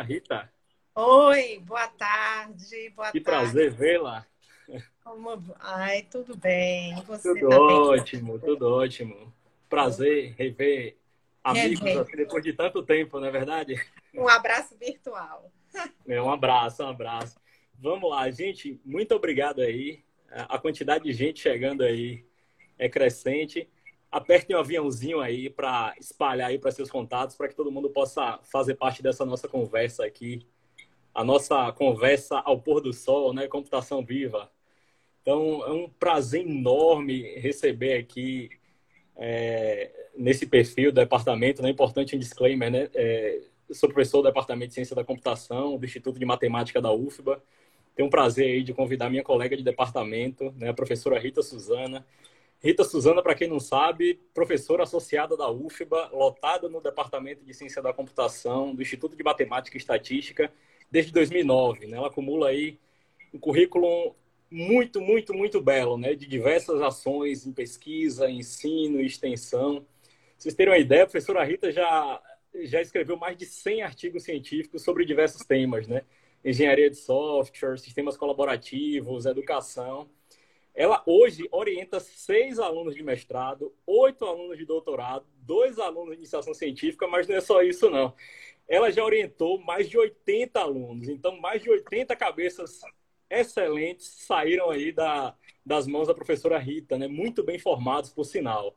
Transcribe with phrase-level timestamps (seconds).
[0.00, 0.50] Rita.
[0.94, 2.90] Oi, boa tarde.
[2.90, 3.50] Boa que tarde.
[3.52, 4.26] prazer vê-la.
[5.02, 5.42] Como...
[5.58, 6.94] Ai, tudo bem.
[7.06, 8.48] Você tudo tá ótimo, bem?
[8.48, 9.34] tudo ótimo.
[9.68, 10.96] Prazer rever
[11.42, 11.82] amigos.
[11.82, 13.74] Assim, depois de tanto tempo, não é verdade?
[14.14, 15.50] Um abraço virtual.
[16.06, 17.40] É, um abraço, um abraço.
[17.78, 18.78] Vamos lá, gente.
[18.84, 20.04] Muito obrigado aí.
[20.30, 22.26] A quantidade de gente chegando aí
[22.78, 23.66] é crescente.
[24.12, 28.38] Aperte um aviãozinho aí para espalhar aí para seus contatos, para que todo mundo possa
[28.44, 30.46] fazer parte dessa nossa conversa aqui.
[31.14, 33.48] A nossa conversa ao pôr do sol, né?
[33.48, 34.50] Computação viva.
[35.22, 38.50] Então, é um prazer enorme receber aqui
[39.16, 41.70] é, nesse perfil do departamento, né?
[41.70, 42.90] Importante um disclaimer, né?
[42.94, 43.40] É,
[43.72, 47.42] sou professor do Departamento de Ciência da Computação do Instituto de Matemática da UFBA.
[47.94, 52.04] Tenho um prazer aí de convidar minha colega de departamento, né, a professora Rita Suzana.
[52.62, 57.82] Rita Suzana, para quem não sabe, professora associada da UFBA, lotada no Departamento de Ciência
[57.82, 60.52] da Computação do Instituto de Matemática e Estatística
[60.88, 61.88] desde 2009.
[61.88, 61.96] Né?
[61.96, 62.78] Ela acumula aí
[63.34, 64.14] um currículo
[64.48, 66.14] muito, muito, muito belo, né?
[66.14, 69.84] de diversas ações em pesquisa, ensino e extensão.
[70.38, 72.22] vocês terem uma ideia, a professora Rita já,
[72.62, 76.02] já escreveu mais de 100 artigos científicos sobre diversos temas, né?
[76.44, 80.08] engenharia de software, sistemas colaborativos, educação.
[80.74, 86.54] Ela hoje orienta seis alunos de mestrado, oito alunos de doutorado, dois alunos de iniciação
[86.54, 88.14] científica, mas não é só isso, não.
[88.66, 92.80] Ela já orientou mais de 80 alunos, então mais de 80 cabeças
[93.28, 97.06] excelentes saíram aí da, das mãos da professora Rita, né?
[97.06, 98.74] muito bem formados, por sinal.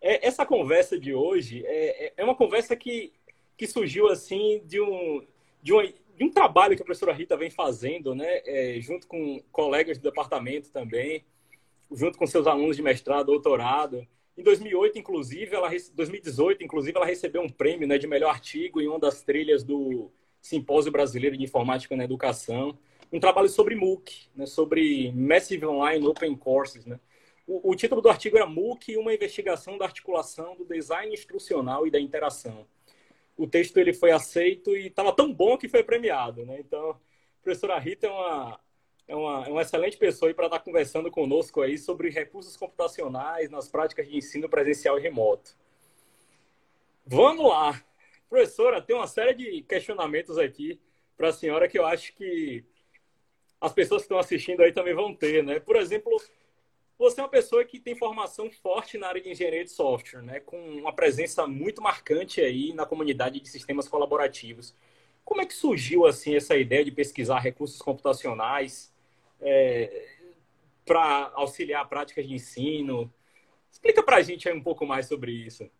[0.00, 3.12] É, essa conversa de hoje é, é, é uma conversa que,
[3.56, 5.26] que surgiu assim de um,
[5.62, 5.84] de uma
[6.18, 10.02] de um trabalho que a professora Rita vem fazendo, né, é, junto com colegas do
[10.02, 11.24] departamento também,
[11.92, 14.04] junto com seus alunos de mestrado, doutorado.
[14.36, 18.88] Em 2008, inclusive, ela 2018, inclusive, ela recebeu um prêmio, né, de melhor artigo em
[18.88, 20.10] uma das trilhas do
[20.42, 22.76] Simpósio Brasileiro de Informática na Educação,
[23.12, 26.98] um trabalho sobre MOOC, né, sobre Massive Online Open Courses, né.
[27.46, 31.98] O, título do artigo era MOOC, uma investigação da articulação do design instrucional e da
[31.98, 32.66] interação
[33.38, 36.58] o texto ele foi aceito e estava tão bom que foi premiado, né?
[36.58, 36.96] Então, a
[37.40, 38.60] professora Rita é uma,
[39.06, 43.68] é uma, é uma excelente pessoa para estar conversando conosco aí sobre recursos computacionais nas
[43.68, 45.56] práticas de ensino presencial e remoto.
[47.06, 47.80] Vamos lá!
[48.28, 50.80] Professora, tem uma série de questionamentos aqui
[51.16, 52.64] para a senhora que eu acho que
[53.60, 55.60] as pessoas que estão assistindo aí também vão ter, né?
[55.60, 56.20] Por exemplo,
[56.98, 60.40] você é uma pessoa que tem formação forte na área de engenharia de software, né?
[60.40, 64.74] com uma presença muito marcante aí na comunidade de sistemas colaborativos.
[65.24, 68.92] Como é que surgiu assim essa ideia de pesquisar recursos computacionais
[69.40, 70.08] é,
[70.84, 73.12] para auxiliar práticas de ensino?
[73.70, 75.70] Explica para a gente um pouco mais sobre isso.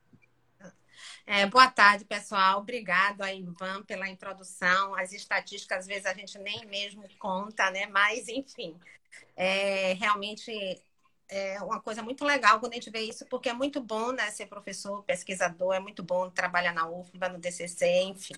[1.27, 2.61] É, boa tarde, pessoal.
[2.61, 4.95] Obrigado aí, Ivan, pela introdução.
[4.95, 7.87] As estatísticas, às vezes, a gente nem mesmo conta, né?
[7.87, 8.79] Mas, enfim,
[9.37, 10.81] é, realmente
[11.29, 14.31] é uma coisa muito legal quando a gente vê isso, porque é muito bom, né,
[14.31, 18.35] ser professor, pesquisador, é muito bom trabalhar na UFBA, no DCC, enfim.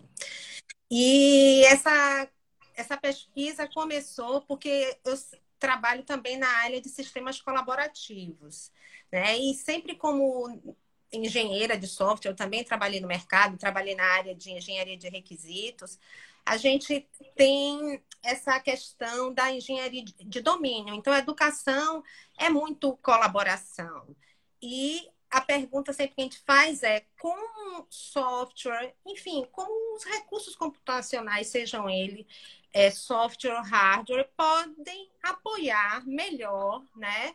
[0.91, 2.29] E essa,
[2.75, 5.15] essa pesquisa começou porque eu
[5.59, 8.73] trabalho também na área de sistemas colaborativos,
[9.13, 10.77] né, e sempre como
[11.13, 15.99] engenheira de software, eu também trabalhei no mercado, trabalhei na área de engenharia de requisitos,
[16.45, 17.07] a gente
[17.37, 20.95] tem essa questão da engenharia de domínio.
[20.95, 22.03] Então, a educação
[22.39, 24.17] é muito colaboração.
[24.61, 30.57] E a pergunta sempre que a gente faz é como software, enfim, como os recursos
[30.57, 32.27] computacionais, sejam eles
[32.73, 37.35] é, software ou hardware, podem apoiar melhor, né?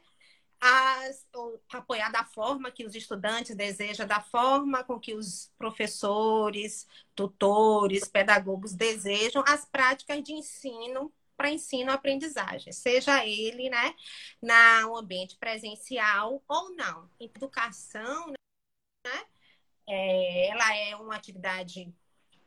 [0.65, 1.27] As,
[1.71, 8.73] apoiar da forma que os estudantes desejam, da forma com que os professores, tutores, pedagogos
[8.73, 13.93] desejam as práticas de ensino para ensino-aprendizagem, seja ele né,
[14.41, 17.09] no ambiente presencial ou não.
[17.19, 19.25] Educação, né,
[19.87, 21.93] é, ela é uma atividade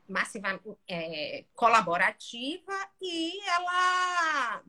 [0.09, 0.59] massiva,
[0.89, 4.65] é, colaborativa e ela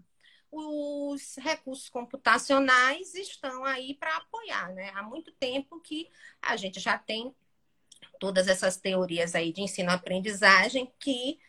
[0.52, 4.92] os recursos computacionais estão aí para apoiar, né?
[4.96, 6.10] Há muito tempo que
[6.42, 7.34] a gente já tem
[8.20, 11.40] todas essas teorias aí de ensino-aprendizagem que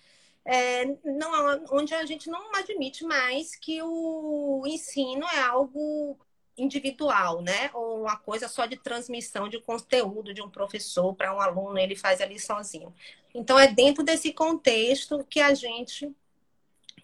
[0.44, 6.18] é, não, onde a gente não admite mais que o ensino é algo
[6.56, 7.70] individual, né?
[7.74, 11.96] Ou uma coisa só de transmissão de conteúdo de um professor para um aluno, ele
[11.96, 12.94] faz ali sozinho.
[13.34, 16.14] Então, é dentro desse contexto que a gente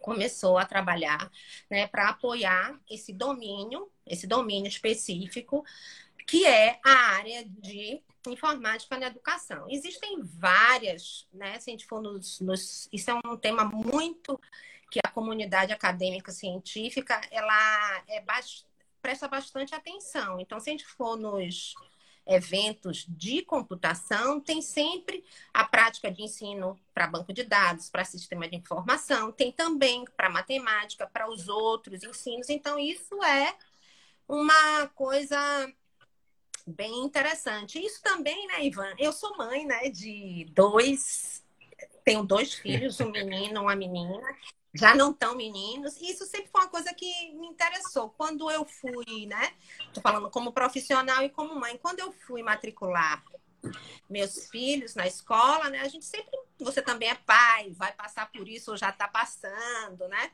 [0.06, 1.28] começou a trabalhar
[1.68, 5.64] né, para apoiar esse domínio, esse domínio específico,
[6.28, 9.66] que é a área de informática na educação.
[9.68, 11.58] Existem várias, né?
[11.58, 14.40] Se a gente for nos, nos, isso é um tema muito
[14.92, 18.22] que a comunidade acadêmica científica ela é
[19.02, 20.38] presta bastante atenção.
[20.38, 21.74] Então, se a gente for nos
[22.26, 25.24] eventos de computação, tem sempre
[25.54, 30.28] a prática de ensino para banco de dados, para sistema de informação, tem também para
[30.28, 32.48] matemática, para os outros ensinos.
[32.48, 33.56] Então, isso é
[34.28, 35.38] uma coisa
[36.66, 37.78] bem interessante.
[37.78, 38.92] Isso também, né, Ivan?
[38.98, 41.44] Eu sou mãe, né, de dois,
[42.04, 44.26] tenho dois filhos, um menino, uma menina.
[44.76, 48.10] Já não tão meninos, e isso sempre foi uma coisa que me interessou.
[48.10, 49.52] Quando eu fui, né?
[49.92, 53.24] Tô falando como profissional e como mãe, quando eu fui matricular
[54.08, 55.80] meus filhos na escola, né?
[55.80, 60.06] A gente sempre, você também é pai, vai passar por isso ou já está passando,
[60.08, 60.30] né?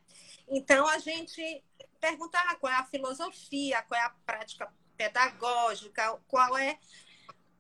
[0.49, 1.63] Então a gente
[2.01, 6.79] perguntar ah, qual é a filosofia, qual é a prática pedagógica, qual é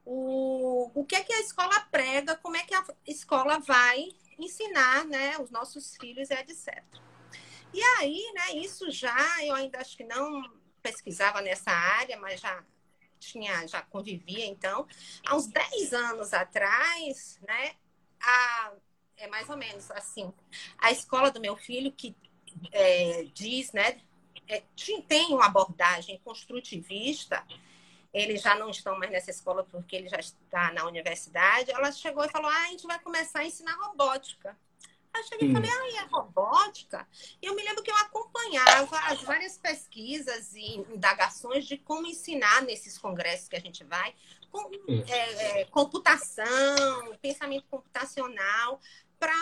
[0.04, 4.08] o, o que é que a escola prega, como é que a escola vai
[4.38, 6.82] ensinar né, os nossos filhos e etc.
[7.72, 10.42] E aí, né, isso já, eu ainda acho que não
[10.82, 12.62] pesquisava nessa área, mas já
[13.18, 14.86] tinha, já convivia, então,
[15.24, 17.76] há uns 10 anos atrás, né,
[18.20, 18.72] a,
[19.16, 20.32] é mais ou menos assim,
[20.78, 22.16] a escola do meu filho que
[22.72, 24.00] é, diz, né,
[24.48, 24.62] é,
[25.08, 27.46] tem uma abordagem construtivista,
[28.12, 31.70] eles já não estão mais nessa escola porque ele já está na universidade.
[31.70, 34.56] Ela chegou e falou: ah, a gente vai começar a ensinar robótica.
[35.14, 37.06] Aí eu cheguei e falei, ah, é robótica?
[37.40, 42.62] E eu me lembro que eu acompanhava as várias pesquisas e indagações de como ensinar
[42.62, 44.14] nesses congressos que a gente vai,
[44.50, 44.70] com,
[45.08, 48.80] é, é, computação, pensamento computacional,
[49.18, 49.34] para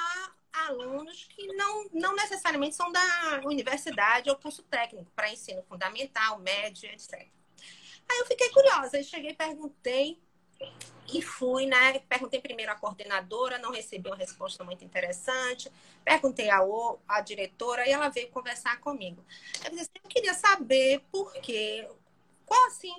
[0.52, 6.90] alunos que não, não necessariamente são da universidade ou curso técnico, para ensino fundamental, médio,
[6.90, 7.28] etc.
[8.10, 10.20] Aí eu fiquei curiosa, e cheguei, perguntei
[11.12, 12.00] e fui, né?
[12.00, 15.70] Perguntei primeiro à coordenadora, não recebi uma resposta muito interessante.
[16.04, 16.60] Perguntei à,
[17.06, 19.24] à diretora e ela veio conversar comigo.
[19.64, 21.88] Eu disse assim, eu queria saber por quê,
[22.44, 22.94] qual assim,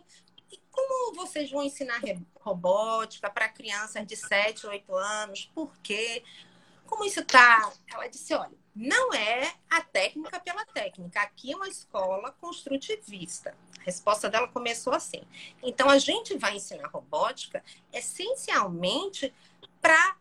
[0.72, 2.02] como vocês vão ensinar
[2.36, 5.52] robótica para crianças de 7, 8 anos?
[5.54, 6.24] Por quê?
[6.86, 7.72] Como isso está?
[7.88, 11.22] Ela disse: olha, não é a técnica pela técnica.
[11.22, 13.56] Aqui é uma escola construtivista.
[13.80, 15.24] A resposta dela começou assim.
[15.62, 19.34] Então, a gente vai ensinar robótica essencialmente
[19.82, 20.18] para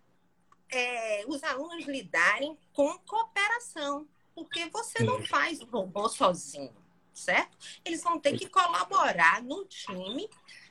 [0.70, 4.06] é, os alunos lidarem com cooperação.
[4.34, 6.74] Porque você não faz o robô sozinho,
[7.12, 7.56] certo?
[7.84, 10.28] Eles vão ter que colaborar no time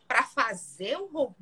[0.08, 1.36] para fazer o robô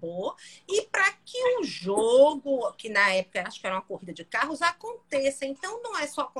[0.00, 0.34] robô
[0.68, 4.62] e para que o jogo, que na época acho que era uma corrida de carros,
[4.62, 5.44] aconteça.
[5.44, 6.32] Então não é só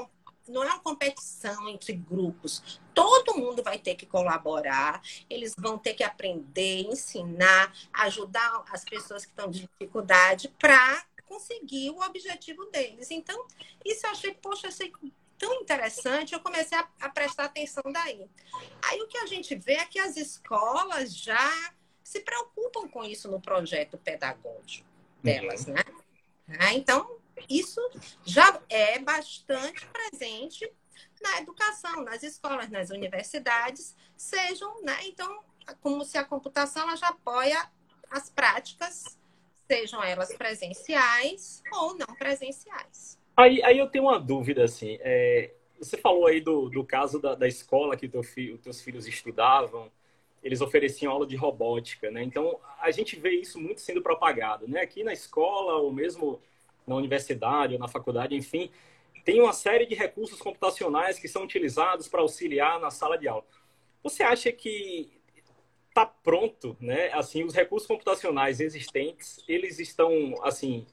[0.49, 2.81] não é uma competição entre grupos.
[2.95, 9.27] Todo mundo vai ter que colaborar, eles vão ter que aprender, ensinar, ajudar as pessoas
[9.27, 13.11] que estão de dificuldade para conseguir o objetivo deles.
[13.11, 13.47] Então,
[13.85, 14.91] isso eu achei, poxa, achei
[15.39, 18.27] tão interessante, eu comecei a, a prestar atenção daí.
[18.83, 21.73] Aí o que a gente vê é que as escolas já
[22.09, 24.89] se preocupam com isso no projeto pedagógico
[25.23, 25.75] delas, uhum.
[25.75, 25.85] né?
[26.59, 27.19] Ah, então,
[27.51, 27.83] isso
[28.25, 30.73] já é bastante presente
[31.21, 34.97] na educação, nas escolas, nas universidades, sejam, né?
[35.05, 35.45] Então,
[35.83, 37.71] como se a computação ela já apoia
[38.11, 39.19] as práticas,
[39.71, 43.19] sejam elas presenciais ou não presenciais.
[43.37, 47.35] Aí, aí eu tenho uma dúvida, assim, é, você falou aí do, do caso da,
[47.35, 49.93] da escola que teu filho, teus filhos estudavam,
[50.42, 52.23] eles ofereciam aula de robótica, né?
[52.23, 54.80] Então, a gente vê isso muito sendo propagado, né?
[54.80, 56.40] Aqui na escola, ou mesmo
[56.87, 58.71] na universidade, ou na faculdade, enfim,
[59.25, 63.45] tem uma série de recursos computacionais que são utilizados para auxiliar na sala de aula.
[64.02, 65.11] Você acha que
[65.88, 67.11] está pronto, né?
[67.12, 70.87] Assim, os recursos computacionais existentes, eles estão, assim,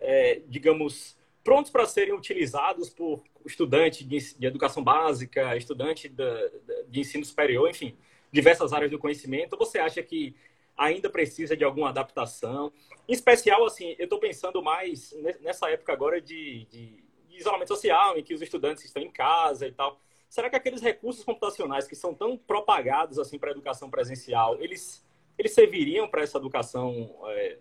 [0.00, 6.50] é, digamos, prontos para serem utilizados por estudante de, de educação básica, estudante de,
[6.88, 7.96] de ensino superior, enfim
[8.32, 10.36] diversas áreas do conhecimento, você acha que
[10.76, 12.72] ainda precisa de alguma adaptação?
[13.08, 18.22] Em especial, assim, eu estou pensando mais nessa época agora de, de, isolamento social, em
[18.22, 20.00] que os estudantes estão em casa e tal.
[20.28, 25.04] Será que aqueles recursos computacionais que são tão propagados assim para a educação presencial, eles,
[25.38, 27.58] eles serviriam para essa educação é,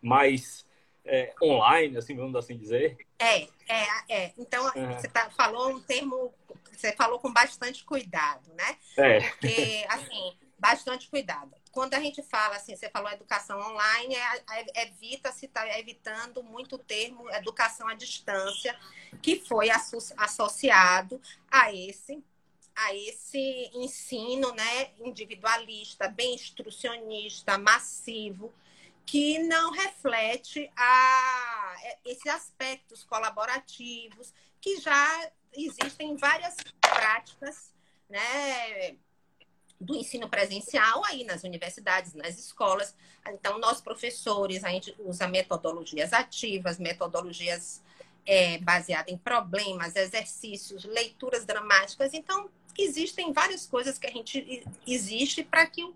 [0.00, 0.66] mais
[1.04, 2.96] é, online, assim, vamos assim dizer?
[3.18, 4.32] É, é, é.
[4.36, 4.92] Então, uhum.
[4.92, 6.32] você tá, falou um termo
[6.72, 8.76] você falou com bastante cuidado, né?
[8.96, 9.20] É.
[9.30, 11.54] Porque, assim, bastante cuidado.
[11.72, 16.76] Quando a gente fala assim, você falou educação online, é, é, evita-se, está evitando muito
[16.76, 18.78] o termo educação à distância,
[19.20, 19.68] que foi
[20.16, 22.22] associado a esse
[22.74, 28.50] a esse ensino né, individualista, bem instrucionista, massivo,
[29.04, 37.72] que não reflete a, esses aspectos colaborativos que já existem em várias práticas
[38.08, 38.96] né,
[39.80, 42.94] do ensino presencial aí nas universidades, nas escolas.
[43.28, 47.82] Então, nós professores, a gente usa metodologias ativas, metodologias
[48.24, 52.14] é, baseadas em problemas, exercícios, leituras dramáticas.
[52.14, 55.94] Então, existem várias coisas que a gente existe para que o,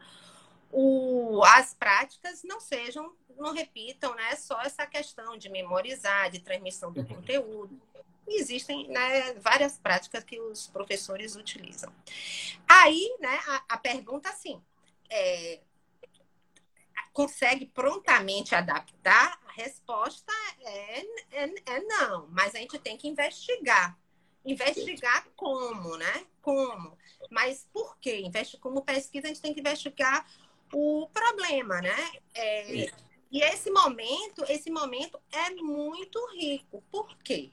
[0.72, 4.34] o, as práticas não sejam, não repitam, né?
[4.36, 7.06] Só essa questão de memorizar, de transmissão do uhum.
[8.28, 11.92] Existem né, várias práticas que os professores utilizam.
[12.68, 14.60] Aí, né, a, a pergunta assim,
[15.10, 15.60] é,
[17.16, 19.40] consegue prontamente adaptar?
[19.46, 21.00] A resposta é,
[21.32, 23.98] é, é, não, mas a gente tem que investigar.
[24.44, 26.26] Investigar como, né?
[26.42, 26.96] Como.
[27.30, 28.22] Mas por quê?
[28.60, 30.26] Como pesquisa, a gente tem que investigar
[30.72, 32.12] o problema, né?
[32.34, 32.90] É,
[33.30, 36.84] e esse momento, esse momento é muito rico.
[36.90, 37.50] Por quê?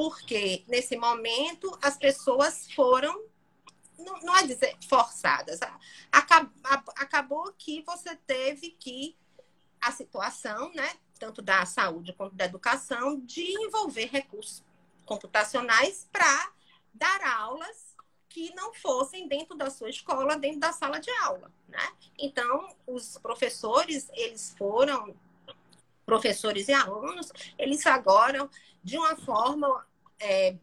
[0.00, 3.22] Porque nesse momento as pessoas foram,
[3.98, 5.60] não, não é dizer forçadas,
[6.10, 6.50] acabou,
[6.96, 9.14] acabou que você teve que
[9.78, 14.64] a situação, né, tanto da saúde quanto da educação, de envolver recursos
[15.04, 16.50] computacionais para
[16.94, 17.94] dar aulas
[18.26, 21.92] que não fossem dentro da sua escola, dentro da sala de aula, né?
[22.18, 25.14] Então, os professores, eles foram
[26.06, 28.48] professores e alunos, eles agora,
[28.82, 29.89] de uma forma
[30.20, 30.56] é,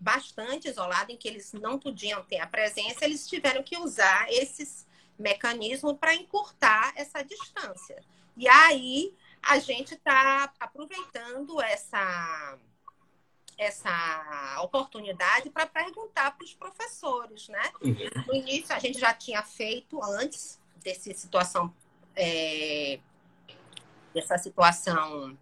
[0.00, 4.86] bastante isolada, em que eles não podiam ter a presença, eles tiveram que usar esses
[5.18, 8.02] mecanismos para encurtar essa distância.
[8.36, 12.58] E aí, a gente está aproveitando essa
[13.58, 17.70] essa oportunidade para perguntar para os professores, né?
[17.80, 17.94] Uhum.
[18.26, 21.72] No início a gente já tinha feito antes dessa situação,
[22.16, 22.98] é,
[24.12, 25.38] dessa situação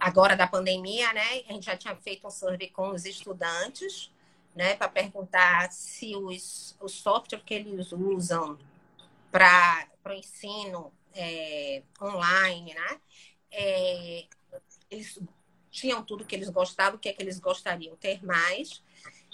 [0.00, 1.42] agora da pandemia, né?
[1.48, 4.10] A gente já tinha feito um survey com os estudantes,
[4.54, 4.74] né?
[4.74, 8.58] Para perguntar se os, o software que eles usam
[9.30, 13.00] para o ensino é, online, né?
[13.50, 14.24] É,
[14.90, 15.18] eles
[15.70, 18.82] tinham tudo que eles gostavam, o que é que eles gostariam ter mais.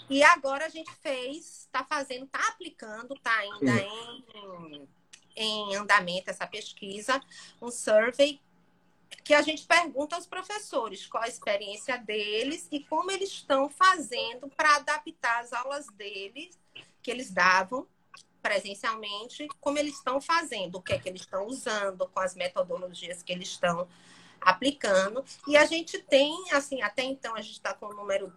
[0.09, 4.87] E agora a gente fez, está fazendo, está aplicando, está ainda em,
[5.35, 7.19] em andamento essa pesquisa,
[7.61, 8.39] um survey
[9.23, 14.47] que a gente pergunta aos professores qual a experiência deles e como eles estão fazendo
[14.49, 16.57] para adaptar as aulas deles
[17.01, 17.87] que eles davam
[18.41, 23.23] presencialmente, como eles estão fazendo, o que é que eles estão usando, com as metodologias
[23.23, 23.87] que eles estão
[24.39, 25.25] aplicando.
[25.47, 28.31] E a gente tem, assim, até então a gente está com um número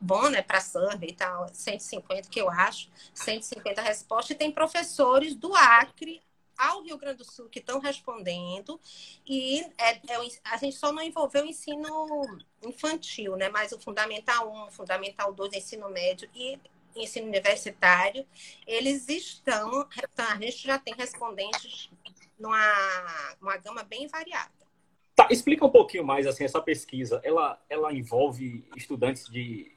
[0.00, 5.34] bom, né, para survey e tal, 150 que eu acho, 150 respostas, e tem professores
[5.34, 6.22] do Acre
[6.60, 8.78] ao Rio Grande do Sul que estão respondendo,
[9.26, 11.88] e é, é, a gente só não envolveu o ensino
[12.62, 16.58] infantil, né, mas o Fundamental 1, Fundamental 2, ensino médio e
[16.94, 18.26] ensino universitário,
[18.66, 21.88] eles estão, a gente já tem respondentes
[22.38, 24.50] numa, numa gama bem variada.
[25.14, 27.20] Tá, explica um pouquinho mais assim essa pesquisa.
[27.22, 29.76] Ela, ela envolve estudantes de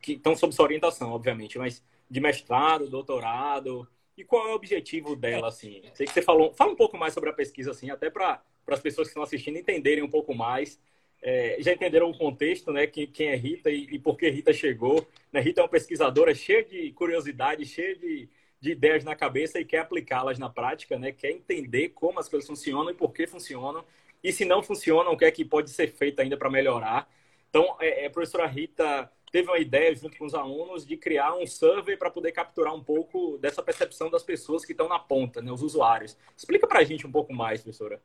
[0.00, 3.88] que estão sob sua orientação, obviamente, mas de mestrado, doutorado.
[4.16, 5.82] E qual é o objetivo dela, assim?
[5.92, 6.52] Sei que você falou.
[6.54, 9.58] Fala um pouco mais sobre a pesquisa, assim, até para as pessoas que estão assistindo
[9.58, 10.80] entenderem um pouco mais.
[11.20, 12.86] É, já entenderam o contexto, né?
[12.86, 15.06] Quem, quem é Rita e, e, por que Rita chegou.
[15.32, 15.40] Né?
[15.40, 18.28] Rita é uma pesquisadora cheia de curiosidade, cheia de,
[18.60, 21.10] de ideias na cabeça e quer aplicá-las na prática, né?
[21.10, 23.84] Quer entender como as coisas funcionam e por que funcionam.
[24.22, 27.10] E se não funciona, o que é que pode ser feito ainda para melhorar?
[27.50, 31.44] Então, é, a professora Rita teve uma ideia, junto com os alunos, de criar um
[31.44, 35.50] survey para poder capturar um pouco dessa percepção das pessoas que estão na ponta, né,
[35.50, 36.16] os usuários.
[36.36, 38.00] Explica para a gente um pouco mais, professora.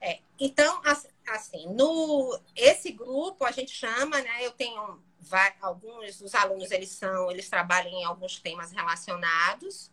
[0.00, 0.80] É, então,
[1.26, 4.46] assim, no esse grupo a gente chama, né?
[4.46, 5.00] Eu tenho
[5.60, 9.90] alguns dos alunos eles são, eles trabalham em alguns temas relacionados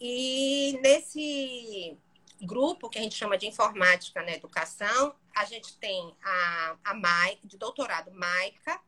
[0.00, 1.98] e nesse
[2.40, 7.46] grupo que a gente chama de informática na educação, a gente tem a, a Maica,
[7.46, 8.80] de doutorado Maica,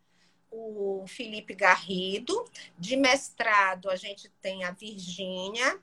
[0.53, 2.45] o Felipe Garrido,
[2.79, 5.81] de mestrado a gente tem a Virgínia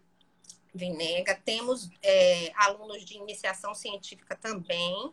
[0.73, 5.11] Vinega, temos é, alunos de iniciação científica também,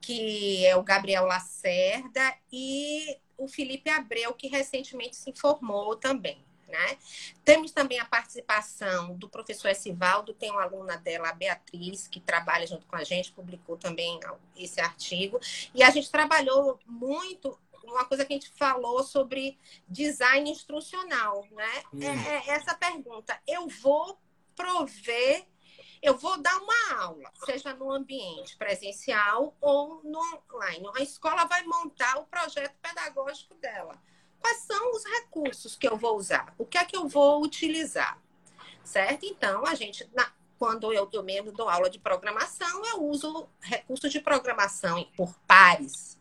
[0.00, 6.44] que é o Gabriel Lacerda e o Felipe Abreu, que recentemente se formou também.
[6.66, 6.98] Né?
[7.44, 12.66] Temos também a participação do professor Esivaldo, tem uma aluna dela, a Beatriz, que trabalha
[12.66, 14.20] junto com a gente, publicou também
[14.54, 15.40] esse artigo.
[15.74, 19.58] E a gente trabalhou muito uma coisa que a gente falou sobre
[19.88, 21.82] design instrucional, né?
[21.92, 22.02] Hum.
[22.02, 23.40] É, é essa pergunta.
[23.46, 24.18] Eu vou
[24.54, 25.46] prover
[26.00, 30.20] eu vou dar uma aula, seja no ambiente presencial ou no
[30.52, 30.88] online.
[30.96, 34.00] A escola vai montar o projeto pedagógico dela.
[34.40, 36.54] Quais são os recursos que eu vou usar?
[36.56, 38.20] O que é que eu vou utilizar?
[38.84, 39.26] Certo?
[39.26, 44.10] Então, a gente, na, quando eu, eu mesmo dou aula de programação, eu uso recursos
[44.10, 46.16] de programação por pares,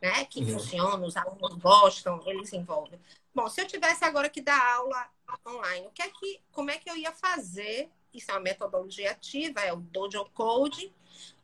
[0.00, 0.24] né?
[0.24, 0.52] Que uhum.
[0.52, 3.00] funcionam, os alunos gostam, eles envolvem.
[3.34, 5.08] Bom, se eu tivesse agora que dar aula
[5.46, 7.90] online, o que é que, como é que eu ia fazer?
[8.12, 10.92] Isso é uma metodologia ativa, é o Dojo Code.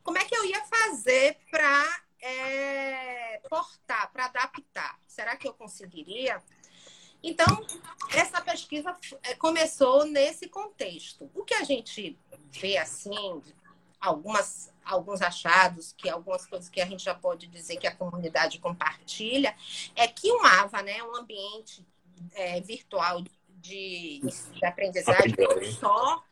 [0.03, 4.99] Como é que eu ia fazer para é, portar, para adaptar?
[5.07, 6.41] Será que eu conseguiria?
[7.23, 7.65] Então,
[8.13, 11.29] essa pesquisa é, começou nesse contexto.
[11.33, 12.17] O que a gente
[12.51, 13.41] vê assim,
[13.99, 18.59] algumas, alguns achados, que algumas coisas que a gente já pode dizer que a comunidade
[18.59, 19.55] compartilha,
[19.95, 21.85] é que um AVA, né, um ambiente
[22.33, 25.35] é, virtual de, de aprendizagem
[25.79, 26.23] só,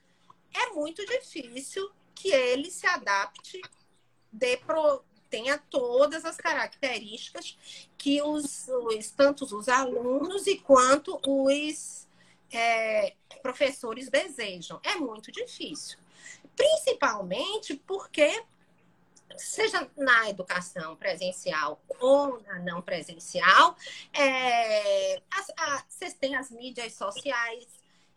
[0.54, 3.60] é muito difícil que ele se adapte
[4.32, 7.58] de pro, tenha todas as características
[7.98, 12.08] que os, os tanto os alunos e quanto os
[12.52, 14.80] é, professores desejam.
[14.84, 15.98] É muito difícil.
[16.56, 18.44] Principalmente porque,
[19.36, 23.76] seja na educação presencial ou na não presencial,
[24.14, 25.22] é,
[25.58, 27.68] a, vocês têm as mídias sociais,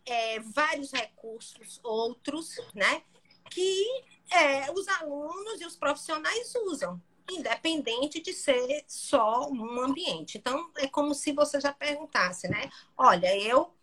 [0.05, 3.03] é, vários recursos outros, né?
[3.49, 10.37] Que é, os alunos e os profissionais usam, independente de ser só um ambiente.
[10.37, 12.69] Então, é como se você já perguntasse, né?
[12.97, 13.73] Olha, eu,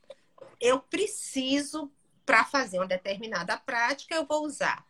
[0.61, 1.90] eu preciso,
[2.25, 4.85] para fazer uma determinada prática, eu vou usar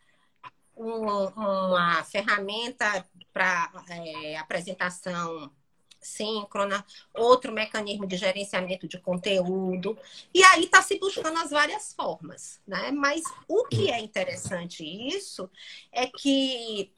[0.75, 5.51] um, uma ferramenta para é, apresentação
[5.99, 9.97] síncrona, outro mecanismo de gerenciamento de conteúdo.
[10.33, 12.91] E aí está se buscando as várias formas, né?
[12.91, 15.49] Mas o que é interessante isso
[15.91, 16.91] é que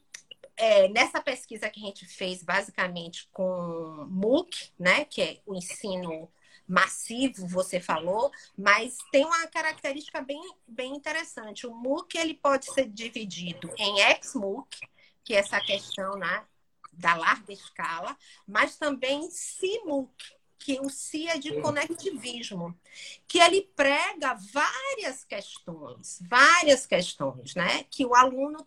[0.56, 6.28] é, nessa pesquisa que a gente fez basicamente com MOOC, né, que é o ensino
[6.68, 11.66] massivo, você falou, mas tem uma característica bem, bem interessante.
[11.66, 14.80] O MOOC ele pode ser dividido em ex-MOOC,
[15.24, 16.44] que é essa questão né,
[16.92, 18.16] da larga escala,
[18.46, 20.12] mas também CIMUC,
[20.58, 22.78] que o CI é de conectivismo,
[23.26, 27.84] que ele prega várias questões, várias questões, né?
[27.84, 28.66] Que o aluno,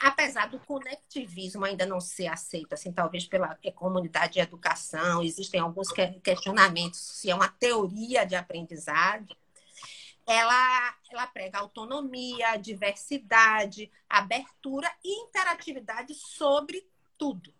[0.00, 5.88] apesar do conectivismo ainda não ser aceito, assim, talvez pela comunidade de educação, existem alguns
[6.22, 9.36] questionamentos se é uma teoria de aprendizagem,
[10.26, 16.86] ela, ela prega autonomia, diversidade, abertura e interatividade sobre
[17.18, 17.52] tudo,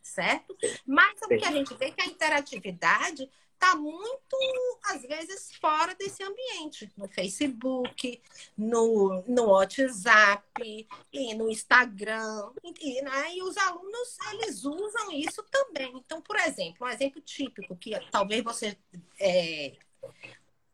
[0.00, 0.56] certo?
[0.86, 3.28] Mas o que a gente vê é que a interatividade
[3.62, 4.36] está muito,
[4.84, 6.90] às vezes, fora desse ambiente.
[6.96, 8.20] No Facebook,
[8.58, 12.50] no, no WhatsApp, e no Instagram.
[12.80, 13.34] E, né?
[13.34, 15.92] e os alunos, eles usam isso também.
[15.96, 18.76] Então, por exemplo, um exemplo típico que talvez você
[19.20, 19.76] é,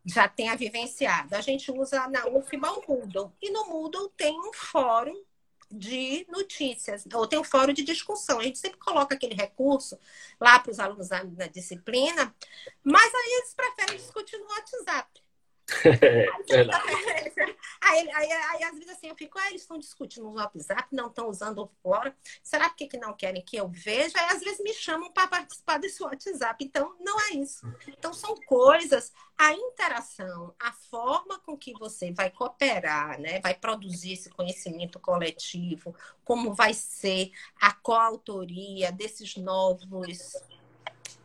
[0.05, 1.37] já tenha vivenciado.
[1.37, 3.33] A gente usa na UFBA o Moodle.
[3.43, 5.23] E no Moodle tem um fórum
[5.71, 8.41] de notícias, ou tem um fórum de discussão.
[8.41, 9.99] A gente sempre coloca aquele recurso
[10.41, 12.35] lá para os alunos da, disciplina,
[12.83, 15.28] mas aí eles preferem discutir no WhatsApp.
[17.81, 21.09] aí, aí, aí, às vezes assim, eu fico, ah, eles estão discutindo no WhatsApp, não
[21.09, 22.13] estão usando o fórum.
[22.43, 24.19] Será que, que não querem que eu veja?
[24.19, 26.65] Aí às vezes me chamam para participar desse WhatsApp.
[26.65, 27.67] Então, não é isso.
[27.87, 33.41] Então, são coisas, a interação, a forma com que você vai cooperar, né?
[33.41, 40.33] Vai produzir esse conhecimento coletivo, como vai ser a coautoria desses novos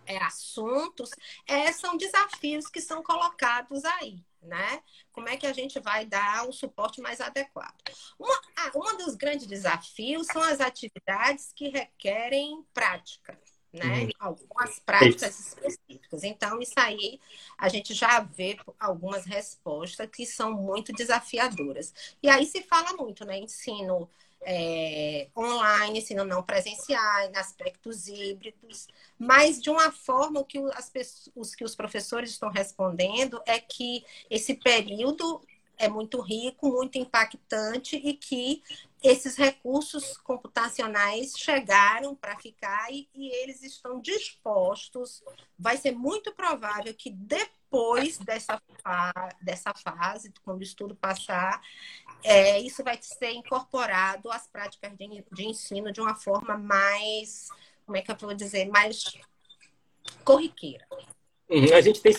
[0.05, 1.11] é, assuntos,
[1.47, 4.81] é, são desafios que são colocados aí né?
[5.11, 7.75] Como é que a gente vai dar um suporte mais adequado?
[8.19, 13.37] Uma, ah, um dos grandes desafios são as atividades que requerem prática,
[13.71, 14.03] né?
[14.03, 14.09] Uhum.
[14.19, 16.23] Algumas práticas específicas.
[16.23, 17.19] Então, isso aí
[17.57, 21.93] a gente já vê algumas respostas que são muito desafiadoras.
[22.21, 23.37] E aí se fala muito, né?
[23.39, 24.09] Ensino
[24.45, 31.63] é, online, ensino não presenciais, aspectos híbridos, mas de uma forma que as pessoas, que
[31.63, 35.41] os professores estão respondendo é que esse período
[35.77, 38.61] é muito rico, muito impactante e que
[39.01, 45.21] esses recursos computacionais chegaram para ficar e, e, eles estão dispostos.
[45.59, 47.62] Vai ser muito provável que depois
[48.23, 48.61] dessa,
[49.41, 51.61] dessa fase, quando o estudo passar,
[52.23, 57.49] é, isso vai ser incorporado às práticas de, de ensino de uma forma mais,
[57.85, 59.19] como é que eu vou dizer, mais
[60.23, 60.85] corriqueira.
[61.49, 62.13] Uhum, a gente tem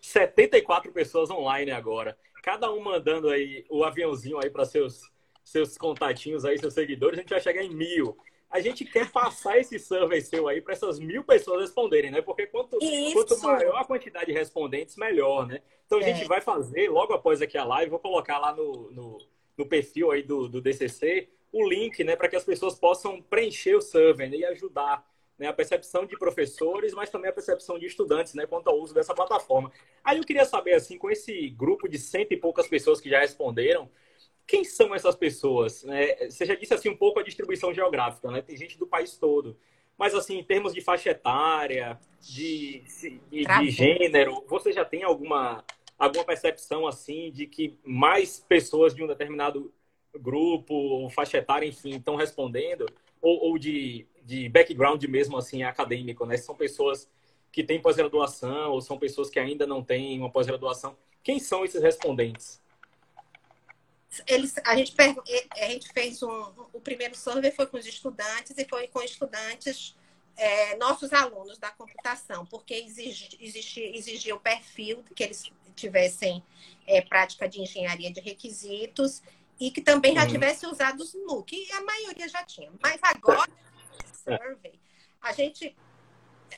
[0.00, 5.02] 74 pessoas online agora, cada um mandando aí o aviãozinho aí para seus
[5.48, 8.18] seus contatinhos aí, seus seguidores, a gente vai chegar em mil.
[8.50, 12.22] A gente quer passar esse survey seu aí para essas mil pessoas responderem, né?
[12.22, 12.78] Porque quanto,
[13.12, 15.60] quanto maior a quantidade de respondentes, melhor, né?
[15.86, 16.26] Então a gente é.
[16.26, 19.18] vai fazer, logo após aqui a live, vou colocar lá no, no,
[19.56, 22.16] no perfil aí do, do DCC o link, né?
[22.16, 25.06] Para que as pessoas possam preencher o survey né, e ajudar
[25.38, 28.92] né, a percepção de professores, mas também a percepção de estudantes, né, quanto ao uso
[28.92, 29.70] dessa plataforma.
[30.02, 33.20] Aí eu queria saber, assim, com esse grupo de cento e poucas pessoas que já
[33.20, 33.88] responderam,
[34.48, 35.84] quem são essas pessoas?
[35.84, 36.30] Né?
[36.30, 38.40] Você já disse assim um pouco a distribuição geográfica, né?
[38.40, 39.58] Tem gente do país todo.
[39.96, 42.82] Mas assim, em termos de faixa etária, de,
[43.30, 45.62] de, de gênero, você já tem alguma,
[45.98, 49.70] alguma percepção assim de que mais pessoas de um determinado
[50.18, 52.86] grupo ou faixa etária, enfim, estão respondendo?
[53.20, 56.38] Ou, ou de, de background mesmo assim acadêmico, né?
[56.38, 57.10] São pessoas
[57.52, 60.96] que têm pós-graduação ou são pessoas que ainda não têm uma pós-graduação.
[61.22, 62.62] Quem são esses respondentes?
[64.26, 64.94] Eles, a, gente,
[65.50, 66.52] a gente fez um.
[66.72, 69.94] O primeiro survey foi com os estudantes e foi com estudantes,
[70.36, 76.42] é, nossos alunos da computação, porque exigi, exigia, exigia o perfil que eles tivessem
[76.86, 79.22] é, prática de engenharia de requisitos
[79.60, 80.28] e que também já uhum.
[80.28, 82.70] tivessem usado os MOOC, e a maioria já tinha.
[82.80, 83.50] Mas agora,
[84.24, 84.78] survey,
[85.20, 85.76] a gente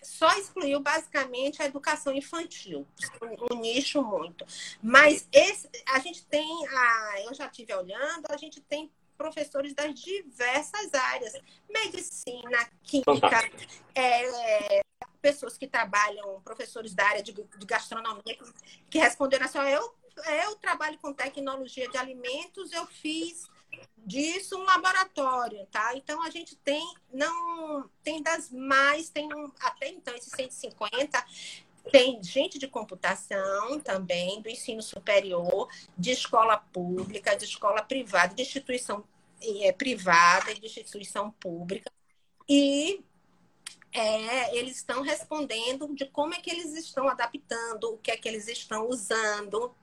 [0.02, 2.86] só excluiu basicamente a educação infantil,
[3.22, 4.44] um, um nicho muito.
[4.82, 9.94] Mas esse, a gente tem, a, eu já estive olhando, a gente tem professores das
[10.00, 11.34] diversas áreas,
[11.68, 13.50] medicina, química,
[13.94, 14.80] é,
[15.20, 18.52] pessoas que trabalham, professores da área de, de gastronomia, que,
[18.88, 19.94] que responderam assim, eu,
[20.42, 23.48] eu trabalho com tecnologia de alimentos, eu fiz
[23.98, 25.94] disso um laboratório, tá?
[25.96, 31.24] Então a gente tem não tem das mais, tem um, até então esses 150
[31.90, 38.42] tem gente de computação também, do ensino superior, de escola pública, de escola privada, de
[38.42, 39.04] instituição
[39.62, 41.90] é, privada e de instituição pública.
[42.48, 43.02] E
[43.92, 48.28] é, eles estão respondendo de como é que eles estão adaptando, o que é que
[48.28, 49.74] eles estão usando,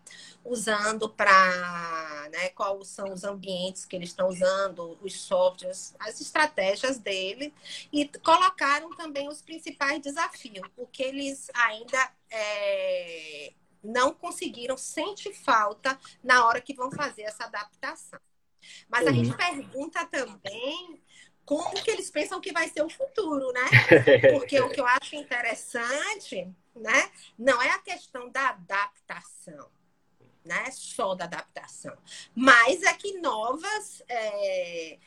[0.46, 6.98] usando para, né, quais são os ambientes que eles estão usando, os softwares, as estratégias
[6.98, 7.54] dele,
[7.92, 16.00] e colocaram também os principais desafios, o que eles ainda é, não conseguiram, sente falta
[16.24, 18.20] na hora que vão fazer essa adaptação.
[18.90, 19.38] Mas a gente uhum.
[19.38, 21.02] pergunta também
[21.48, 23.62] como que eles pensam que vai ser o futuro, né?
[24.38, 29.70] Porque o que eu acho interessante, né, não é a questão da adaptação,
[30.44, 31.98] né, só da adaptação,
[32.36, 35.00] mas é que novas é,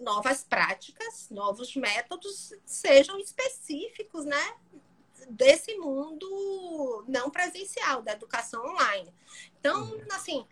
[0.00, 4.56] novas práticas, novos métodos sejam específicos, né,
[5.30, 9.14] desse mundo não presencial, da educação online.
[9.60, 10.06] Então, uhum.
[10.10, 10.44] assim,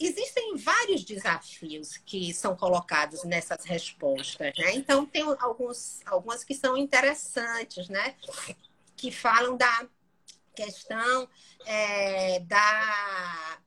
[0.00, 4.74] existem vários desafios que são colocados nessas respostas, né?
[4.74, 8.14] Então, tem alguns, algumas que são interessantes, né?
[8.96, 9.86] Que falam da
[10.54, 11.28] questão
[11.64, 13.58] é, da,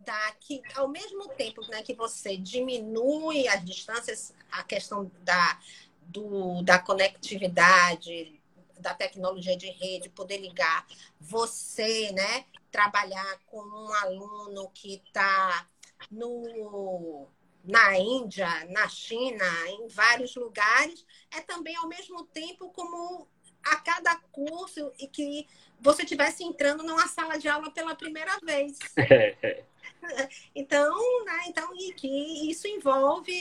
[0.00, 5.60] da que ao mesmo tempo né, que você diminui as distâncias, a questão da,
[6.02, 8.40] do, da conectividade,
[8.78, 10.86] da tecnologia de rede, poder ligar
[11.20, 12.44] você, né?
[12.74, 15.64] Trabalhar com um aluno que está
[16.10, 17.28] no
[17.62, 23.28] na Índia, na China, em vários lugares, é também ao mesmo tempo como
[23.64, 25.46] a cada curso e que
[25.80, 28.76] você estivesse entrando numa sala de aula pela primeira vez.
[30.54, 33.32] então, né, então e que isso envolve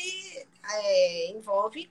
[0.72, 1.90] é, envolve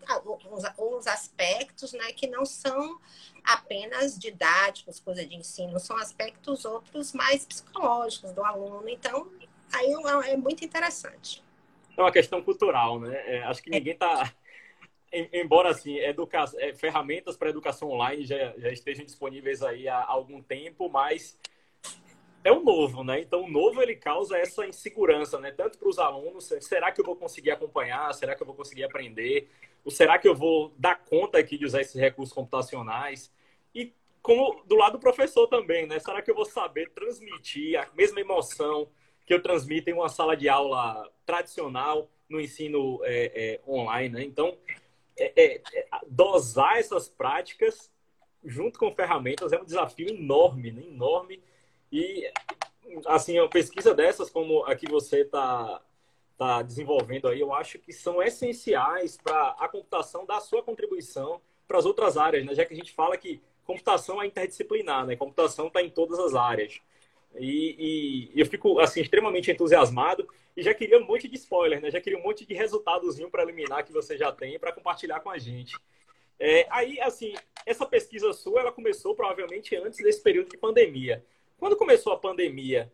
[0.51, 2.99] uns, uns aspectos né, que não são
[3.45, 8.89] apenas didáticos, coisa de ensino, são aspectos outros mais psicológicos do aluno.
[8.89, 9.31] Então,
[9.73, 9.93] aí
[10.27, 11.43] é, é muito interessante.
[11.97, 13.15] É uma questão cultural, né?
[13.27, 14.33] É, acho que ninguém está.
[15.13, 16.45] Embora assim, educa...
[16.57, 21.39] É, ferramentas para educação online já, já estejam disponíveis aí há algum tempo, mas
[22.45, 23.21] é o novo, né?
[23.21, 25.51] Então, o novo ele causa essa insegurança, né?
[25.51, 28.13] Tanto para os alunos, será que eu vou conseguir acompanhar?
[28.15, 29.49] Será que eu vou conseguir aprender?
[29.85, 33.33] Ou será que eu vou dar conta aqui de usar esses recursos computacionais?
[33.75, 35.99] E como do lado do professor também, né?
[35.99, 38.89] Será que eu vou saber transmitir a mesma emoção
[39.27, 44.25] que eu transmito em uma sala de aula tradicional no ensino é, é, online, né?
[44.25, 44.57] Então,
[45.17, 47.93] é, é, é dosar essas práticas
[48.45, 50.83] junto com ferramentas é um desafio enorme, né?
[50.83, 51.43] enorme.
[51.93, 52.33] E,
[53.07, 55.81] assim, uma pesquisa dessas, como a que você está
[56.33, 61.41] está desenvolvendo aí, eu acho que são essenciais para a computação dar a sua contribuição
[61.69, 62.55] para as outras áreas, né?
[62.55, 65.15] já que a gente fala que computação é interdisciplinar, né?
[65.15, 66.81] computação está em todas as áreas.
[67.39, 71.91] E, e, eu fico assim extremamente entusiasmado e já queria um monte de spoiler, né?
[71.91, 75.39] Já queria um monte de resultadozinho preliminar que você já tem para compartilhar com a
[75.39, 75.75] gente.
[76.39, 77.33] É, aí, assim,
[77.65, 81.25] essa pesquisa sua, ela começou provavelmente antes desse período de pandemia.
[81.63, 82.93] Quando começou a pandemia,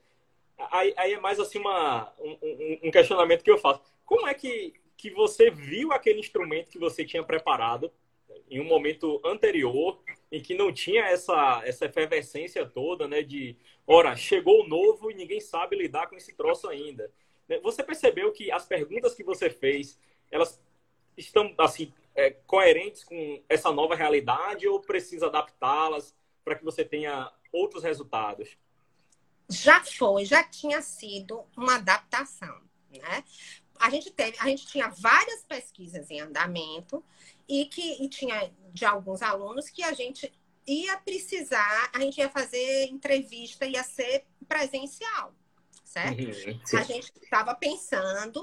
[0.70, 3.80] aí, aí é mais assim uma, um, um, questionamento que eu faço.
[4.04, 7.90] Como é que, que você viu aquele instrumento que você tinha preparado
[8.50, 9.98] em um momento anterior,
[10.30, 13.22] em que não tinha essa, essa efervescência toda, né?
[13.22, 17.10] De, ora, chegou o novo e ninguém sabe lidar com esse troço ainda.
[17.48, 17.58] Né?
[17.60, 19.98] Você percebeu que as perguntas que você fez,
[20.30, 20.62] elas
[21.16, 27.32] estão, assim, é, coerentes com essa nova realidade ou precisa adaptá-las para que você tenha
[27.52, 28.56] outros resultados?
[29.50, 33.24] Já foi, já tinha sido uma adaptação, né?
[33.80, 37.02] A gente teve, a gente tinha várias pesquisas em andamento
[37.48, 40.32] e que e tinha de alguns alunos que a gente
[40.66, 45.32] ia precisar, a gente ia fazer entrevista, ia ser presencial,
[45.84, 46.20] certo?
[46.20, 48.42] Uhum, a gente estava pensando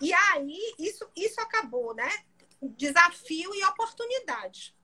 [0.00, 2.10] e aí isso isso acabou, né?
[2.62, 4.74] Desafio e oportunidade.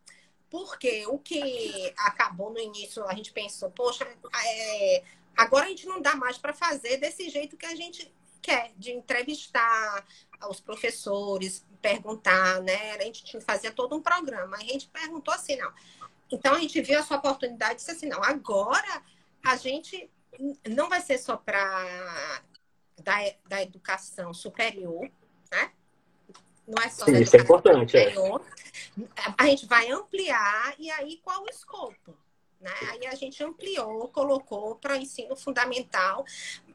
[0.50, 4.06] Porque o que acabou no início, a gente pensou, poxa,
[4.46, 5.02] é,
[5.36, 8.92] agora a gente não dá mais para fazer desse jeito que a gente quer, de
[8.92, 10.06] entrevistar
[10.48, 12.92] os professores, perguntar, né?
[12.92, 14.56] A gente fazia todo um programa.
[14.56, 15.72] A gente perguntou assim, não.
[16.30, 19.02] Então a gente viu essa oportunidade e disse assim, não, agora
[19.44, 20.10] a gente
[20.68, 22.42] não vai ser só para
[23.02, 25.10] da, da educação superior,
[25.50, 25.72] né?
[26.66, 27.96] Não é só Sim, isso é importante.
[27.96, 28.10] É.
[28.10, 28.14] É.
[29.36, 32.16] A gente vai ampliar e aí qual o escopo?
[32.60, 32.72] Né?
[32.92, 36.24] Aí a gente ampliou, colocou para o ensino fundamental.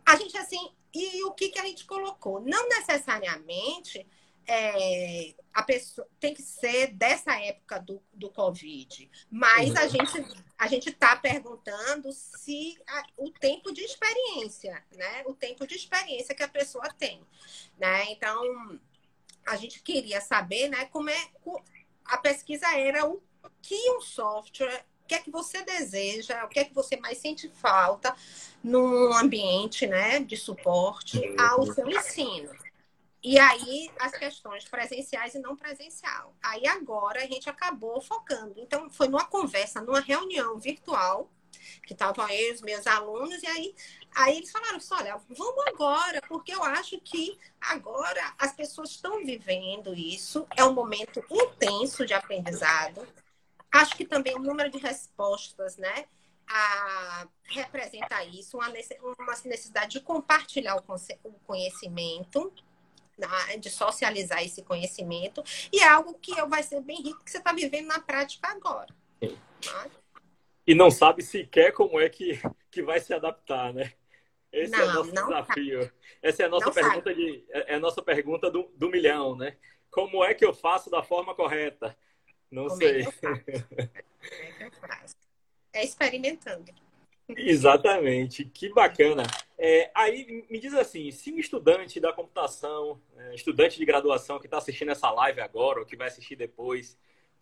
[0.06, 2.41] A gente assim, e o que, que a gente colocou?
[2.41, 4.06] Não necessariamente
[4.49, 9.89] é, a pessoa tem que ser dessa época do, do Covid, mas a uhum.
[9.89, 15.23] gente a gente está perguntando se a, o tempo de experiência, né?
[15.28, 17.23] O tempo de experiência que a pessoa tem,
[17.78, 18.12] né?
[18.12, 18.80] Então
[19.49, 20.85] a gente queria saber, né?
[20.85, 21.31] Como é
[22.05, 23.21] a pesquisa era o
[23.62, 27.49] que um software que é que você deseja, o que é que você mais sente
[27.49, 28.15] falta
[28.63, 32.51] num ambiente né, de suporte ao seu ensino.
[33.21, 36.33] E aí, as questões presenciais e não presencial.
[36.41, 38.53] Aí, agora, a gente acabou focando.
[38.57, 41.29] Então, foi numa conversa, numa reunião virtual,
[41.85, 43.75] que estavam aí os meus alunos, e aí,
[44.15, 49.24] aí eles falaram assim, olha, vamos agora, porque eu acho que agora as pessoas estão
[49.24, 53.08] vivendo isso, é um momento intenso de aprendizado.
[53.72, 56.06] Acho que também o número de respostas, né,
[56.48, 58.69] a, representa isso, uma
[59.45, 60.84] necessidade de compartilhar o
[61.45, 62.52] conhecimento,
[63.60, 67.54] de socializar esse conhecimento, e é algo que vai ser bem rico que você está
[67.54, 68.93] vivendo na prática agora.
[69.19, 69.88] Tá?
[70.65, 72.39] E não sabe sequer como é que,
[72.72, 73.93] que vai se adaptar, né?
[74.51, 75.83] Esse não, é o nosso desafio.
[75.83, 75.93] Sabe.
[76.21, 79.35] Essa é a nossa não pergunta de, é, é a nossa pergunta do, do milhão,
[79.35, 79.57] né?
[79.91, 81.95] Como é que eu faço da forma correta?
[82.51, 83.07] Não como sei.
[85.71, 86.73] É, é, é experimentando.
[87.38, 89.23] Exatamente, que bacana.
[89.57, 94.47] É, aí me diz assim, se um estudante da computação, é, estudante de graduação que
[94.47, 96.97] está assistindo essa live agora ou que vai assistir depois,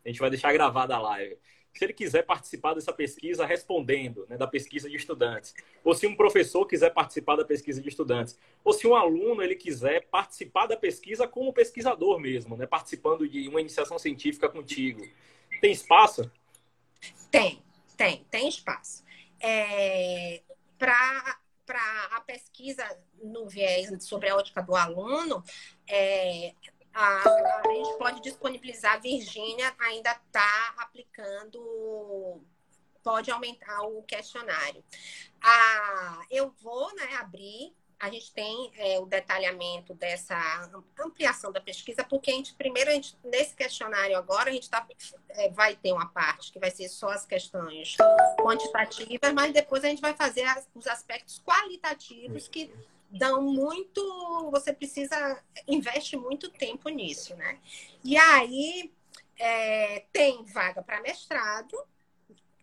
[0.05, 1.37] a gente vai deixar gravada a live.
[1.77, 6.15] Se ele quiser participar dessa pesquisa respondendo, né, da pesquisa de estudantes, ou se um
[6.15, 10.75] professor quiser participar da pesquisa de estudantes, ou se um aluno ele quiser participar da
[10.75, 15.07] pesquisa como pesquisador mesmo, né, participando de uma iniciação científica contigo,
[15.61, 16.31] tem espaço?
[17.29, 17.61] Tem,
[17.95, 19.03] tem, tem espaço.
[19.39, 20.41] É,
[20.79, 21.37] Para
[22.11, 22.83] a pesquisa
[23.21, 25.43] no viés sobre a ótica do aluno,
[25.87, 26.53] é,
[26.99, 27.21] a,
[27.67, 32.41] a, gente pode disponibilizar, a Virgínia ainda está aplicando,
[33.03, 34.83] pode aumentar o questionário.
[35.41, 40.37] Ah, eu vou né, abrir a gente tem é, o detalhamento dessa
[40.99, 44.85] ampliação da pesquisa, porque a gente, primeiro, a gente, nesse questionário agora, a gente tá,
[45.29, 47.97] é, vai ter uma parte que vai ser só as questões
[48.39, 52.71] quantitativas, mas depois a gente vai fazer as, os aspectos qualitativos que
[53.09, 54.01] dão muito.
[54.51, 57.59] Você precisa, investe muito tempo nisso, né?
[58.03, 58.91] E aí
[59.37, 61.77] é, tem vaga para mestrado,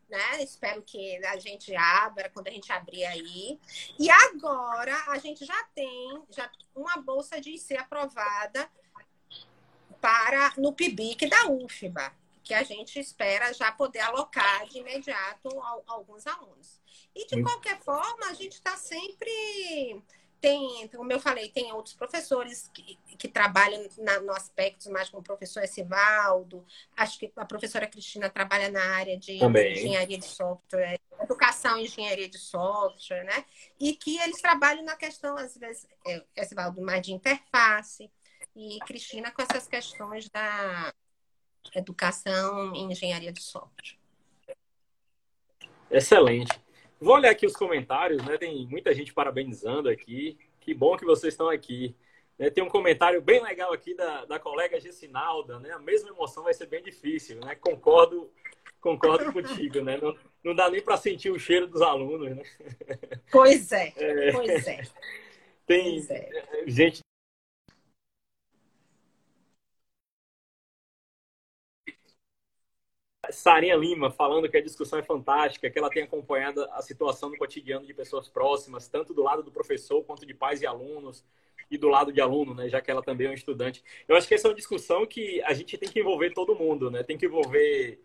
[0.08, 0.42] né?
[0.42, 3.58] Espero que a gente abra quando a gente abrir aí.
[3.98, 8.68] E agora a gente já tem já uma bolsa de ser aprovada
[10.00, 15.48] para no PIBIC da UFBA, que a gente espera já poder alocar de imediato
[15.86, 16.80] alguns alunos.
[17.14, 20.02] E de qualquer forma, a gente está sempre
[20.40, 25.20] tem, como eu falei, tem outros professores que, que trabalham na, no aspecto mais como
[25.20, 26.64] o professor Esivaldo,
[26.96, 29.72] acho que a professora Cristina trabalha na área de Também.
[29.72, 33.44] engenharia de software, educação e engenharia de software, né?
[33.80, 38.10] E que eles trabalham na questão, às vezes, é, Esivaldo mais de interface,
[38.54, 40.94] e Cristina com essas questões da
[41.74, 43.98] educação e engenharia de software.
[45.90, 46.63] Excelente.
[47.00, 48.38] Vou olhar aqui os comentários, né?
[48.38, 50.38] Tem muita gente parabenizando aqui.
[50.60, 51.94] Que bom que vocês estão aqui.
[52.38, 52.50] Né?
[52.50, 55.70] Tem um comentário bem legal aqui da, da colega Gessinalda, né?
[55.72, 57.54] A mesma emoção vai ser bem difícil, né?
[57.56, 58.30] Concordo,
[58.80, 59.98] concordo contigo, né?
[60.00, 62.42] Não, não dá nem para sentir o cheiro dos alunos, né?
[63.30, 64.32] Pois é, é.
[64.32, 64.82] pois é.
[65.66, 66.30] Tem pois é.
[66.66, 67.00] gente
[73.30, 77.36] Sarinha Lima falando que a discussão é fantástica, que ela tem acompanhado a situação no
[77.36, 81.24] cotidiano de pessoas próximas, tanto do lado do professor quanto de pais e alunos,
[81.70, 83.82] e do lado de aluno, né, já que ela também é um estudante.
[84.06, 86.90] Eu acho que essa é uma discussão que a gente tem que envolver todo mundo,
[86.90, 87.02] né?
[87.02, 87.98] Tem que envolver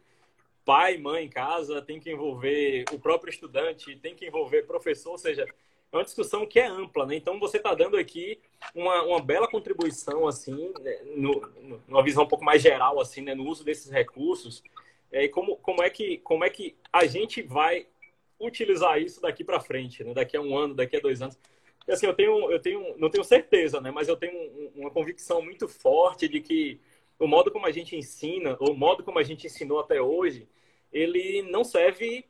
[0.65, 5.17] pai, mãe em casa, tem que envolver o próprio estudante, tem que envolver professor, ou
[5.17, 5.45] seja,
[5.91, 7.15] é uma discussão que é ampla, né?
[7.15, 8.39] Então você está dando aqui
[8.75, 10.99] uma, uma bela contribuição, assim, né?
[11.15, 11.41] no,
[11.87, 13.33] numa visão um pouco mais geral, assim, né?
[13.33, 14.63] no uso desses recursos
[15.11, 17.87] é, como, como, é que, como é que a gente vai
[18.39, 20.13] utilizar isso daqui para frente, né?
[20.13, 21.37] daqui a um ano, daqui a dois anos.
[21.87, 23.91] E, assim, eu tenho, eu tenho, não tenho certeza, né?
[23.91, 26.79] mas eu tenho uma convicção muito forte de que
[27.17, 30.47] o modo como a gente ensina, o modo como a gente ensinou até hoje,
[30.91, 32.25] ele não serve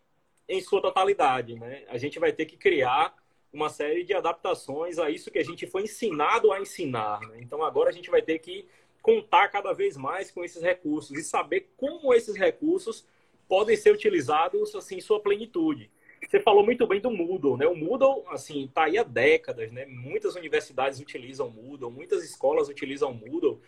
[0.47, 1.55] em sua totalidade.
[1.55, 1.85] Né?
[1.87, 3.13] A gente vai ter que criar
[3.53, 7.19] uma série de adaptações a isso que a gente foi ensinado a ensinar.
[7.21, 7.39] Né?
[7.41, 8.67] Então agora a gente vai ter que
[9.01, 13.05] contar cada vez mais com esses recursos e saber como esses recursos
[13.47, 15.89] podem ser utilizados assim em sua plenitude.
[16.27, 17.65] Você falou muito bem do Moodle, né?
[17.65, 19.85] O Moodle, assim, está aí há décadas, né?
[19.85, 23.61] Muitas universidades utilizam o Moodle, muitas escolas utilizam o Moodle.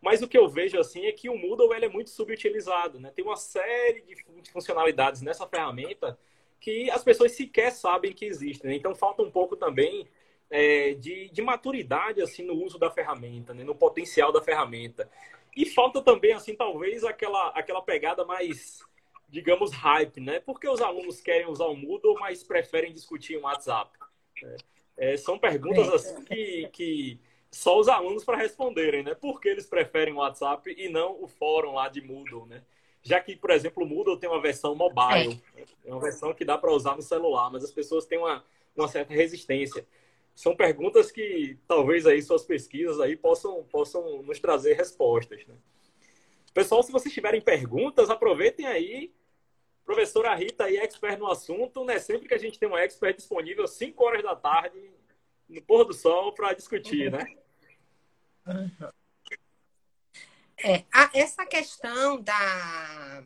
[0.00, 3.10] Mas o que eu vejo, assim, é que o Moodle ele é muito subutilizado, né?
[3.14, 6.18] Tem uma série de funcionalidades nessa ferramenta
[6.60, 8.70] que as pessoas sequer sabem que existem.
[8.70, 8.76] Né?
[8.76, 10.06] Então, falta um pouco também
[10.50, 13.64] é, de, de maturidade assim no uso da ferramenta, né?
[13.64, 15.08] no potencial da ferramenta.
[15.56, 18.80] E falta também, assim, talvez aquela, aquela pegada mais,
[19.26, 20.38] digamos, hype, né?
[20.38, 23.90] Porque os alunos querem usar o Moodle, mas preferem discutir um WhatsApp.
[24.42, 24.56] Né?
[24.98, 29.14] É, são perguntas assim que, que só os alunos para responderem, né?
[29.14, 32.62] Por que eles preferem o WhatsApp e não o fórum lá de Moodle, né?
[33.02, 36.44] Já que, por exemplo, o Moodle tem uma versão mobile, é, é uma versão que
[36.44, 38.44] dá para usar no celular, mas as pessoas têm uma,
[38.76, 39.86] uma certa resistência
[40.36, 45.46] são perguntas que talvez aí suas pesquisas aí possam, possam nos trazer respostas.
[45.46, 45.56] Né?
[46.52, 49.14] Pessoal, se vocês tiverem perguntas, aproveitem aí.
[49.82, 51.98] Professora Rita aí, expert no assunto, né?
[51.98, 54.90] Sempre que a gente tem uma expert disponível, 5 horas da tarde,
[55.48, 57.24] no pôr do sol, para discutir, né?
[60.62, 63.24] É, a, essa questão da,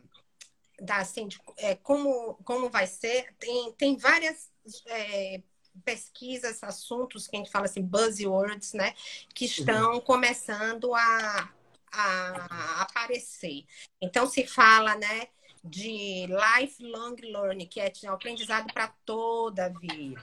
[0.79, 4.49] da assim, de, é, como, como vai ser, tem, tem várias
[4.87, 5.41] é,
[5.83, 8.93] pesquisas, assuntos que a gente fala assim, buzzwords, né?
[9.33, 10.01] Que estão uhum.
[10.01, 11.53] começando a,
[11.91, 13.65] a aparecer.
[14.01, 15.27] Então, se fala, né?
[15.63, 20.21] De lifelong learning, que é aprendizado para toda a vida.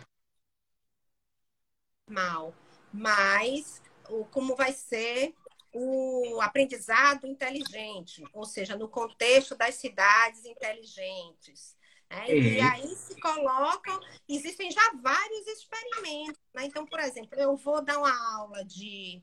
[2.09, 2.55] Mal.
[2.93, 5.35] Mas o, como vai ser
[5.73, 11.78] o aprendizado inteligente, ou seja, no contexto das cidades inteligentes.
[12.11, 12.27] Né?
[12.29, 12.35] Uhum.
[12.35, 16.41] E aí se colocam, existem já vários experimentos.
[16.55, 16.65] Né?
[16.65, 19.23] Então, por exemplo, eu vou dar uma aula de.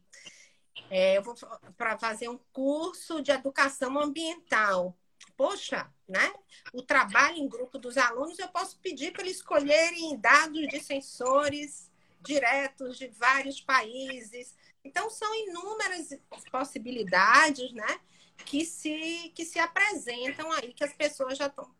[0.89, 1.35] É, eu vou
[1.77, 4.95] para fazer um curso de educação ambiental.
[5.35, 6.33] Poxa, né?
[6.73, 11.91] O trabalho em grupo dos alunos, eu posso pedir para eles escolherem dados de sensores
[12.21, 14.55] diretos de vários países.
[14.83, 16.09] Então, são inúmeras
[16.51, 17.99] possibilidades, né?
[18.45, 21.73] Que se, que se apresentam aí, que as pessoas já estão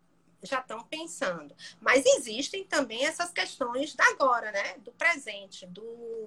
[0.45, 1.55] já estão pensando.
[1.81, 4.77] Mas existem também essas questões da agora, né?
[4.79, 6.25] Do presente, do,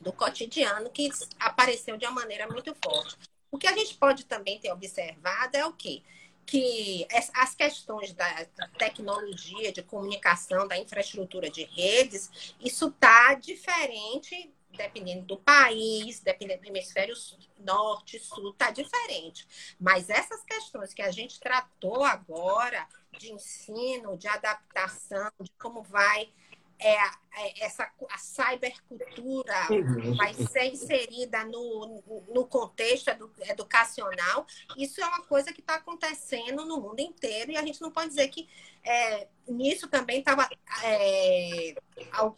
[0.00, 3.16] do cotidiano, que apareceu de uma maneira muito forte.
[3.50, 6.02] O que a gente pode também ter observado é o quê?
[6.44, 8.46] Que as questões da
[8.78, 16.68] tecnologia, de comunicação, da infraestrutura de redes, isso está diferente dependendo do país, dependendo do
[16.68, 17.14] hemisfério
[17.58, 19.46] norte, sul, está diferente.
[19.80, 22.86] Mas essas questões que a gente tratou agora,
[23.18, 26.32] de ensino, de adaptação, de como vai
[26.80, 30.16] é, é essa a cybercultura uhum.
[30.16, 32.02] vai ser inserida no,
[32.32, 34.46] no contexto edu, educacional.
[34.76, 38.08] Isso é uma coisa que está acontecendo no mundo inteiro e a gente não pode
[38.08, 38.48] dizer que
[38.84, 40.48] é, nisso também estava.
[40.82, 41.74] É,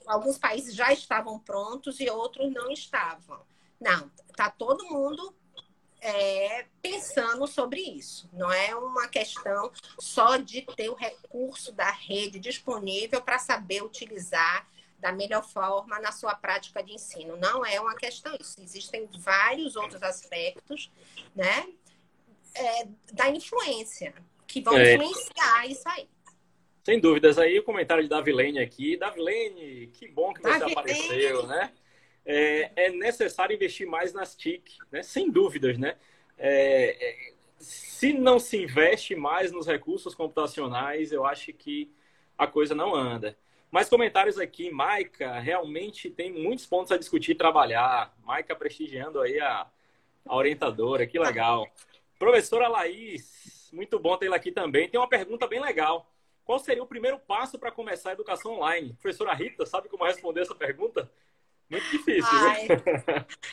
[0.06, 3.40] alguns países já estavam prontos e outros não estavam.
[3.80, 5.34] Não, está todo mundo
[6.00, 8.28] é, pensando sobre isso.
[8.32, 14.66] Não é uma questão só de ter o recurso da rede disponível para saber utilizar
[14.98, 17.36] da melhor forma na sua prática de ensino.
[17.36, 18.60] Não é uma questão isso.
[18.62, 20.90] Existem vários outros aspectos,
[21.34, 21.66] né,
[22.54, 24.14] é, da influência
[24.46, 24.94] que vão é.
[24.94, 26.08] influenciar isso aí.
[26.84, 27.38] Sem dúvidas.
[27.38, 28.96] Aí o comentário de Davilene aqui.
[28.96, 30.72] Davilene, que bom que você Davilene.
[30.72, 31.72] apareceu, né?
[32.24, 35.02] É, é necessário investir mais nas TIC, né?
[35.02, 35.78] sem dúvidas.
[35.78, 35.96] Né?
[36.38, 41.92] É, é, se não se investe mais nos recursos computacionais, eu acho que
[42.36, 43.36] a coisa não anda.
[43.70, 48.16] Mais comentários aqui, Maica, realmente tem muitos pontos a discutir e trabalhar.
[48.24, 49.66] Maica prestigiando aí a,
[50.26, 51.66] a orientadora, que legal.
[52.18, 54.88] Professora Laís, muito bom tê-la aqui também.
[54.88, 56.10] Tem uma pergunta bem legal.
[56.44, 58.92] Qual seria o primeiro passo para começar a educação online?
[58.94, 61.08] Professora Rita, sabe como responder essa pergunta?
[61.70, 62.24] Muito difícil.
[62.24, 62.66] Ai,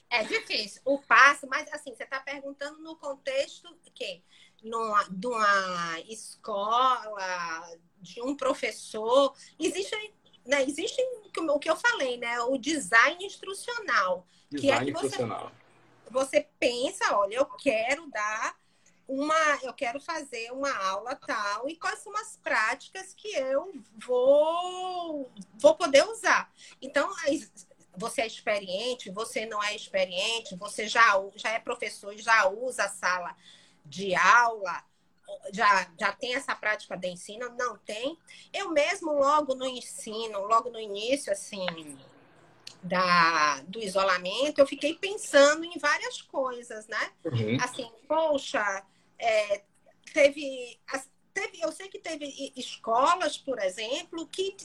[0.09, 0.81] é difícil.
[0.83, 4.23] O passo, mas assim, você está perguntando no contexto que
[4.63, 9.35] numa, de uma escola, de um professor.
[9.59, 10.13] Existem,
[10.45, 11.01] né, existe
[11.37, 12.41] o que eu falei, né?
[12.41, 14.25] O design instrucional.
[14.49, 15.51] Design que é que instrucional.
[16.09, 18.57] Você, você pensa, olha, eu quero dar
[19.07, 23.73] uma, eu quero fazer uma aula tal e quais são as práticas que eu
[24.05, 26.51] vou vou poder usar.
[26.81, 27.09] Então,
[27.97, 32.89] você é experiente, você não é experiente, você já, já é professor já usa a
[32.89, 33.35] sala
[33.85, 34.83] de aula,
[35.53, 37.49] já, já tem essa prática de ensino?
[37.57, 38.17] Não tem.
[38.53, 41.97] Eu mesmo, logo no ensino, logo no início, assim,
[42.83, 47.11] da, do isolamento, eu fiquei pensando em várias coisas, né?
[47.25, 47.57] Uhum.
[47.61, 48.85] Assim, poxa,
[49.19, 49.63] é,
[50.13, 50.79] teve,
[51.33, 51.59] teve.
[51.61, 54.55] Eu sei que teve escolas, por exemplo, que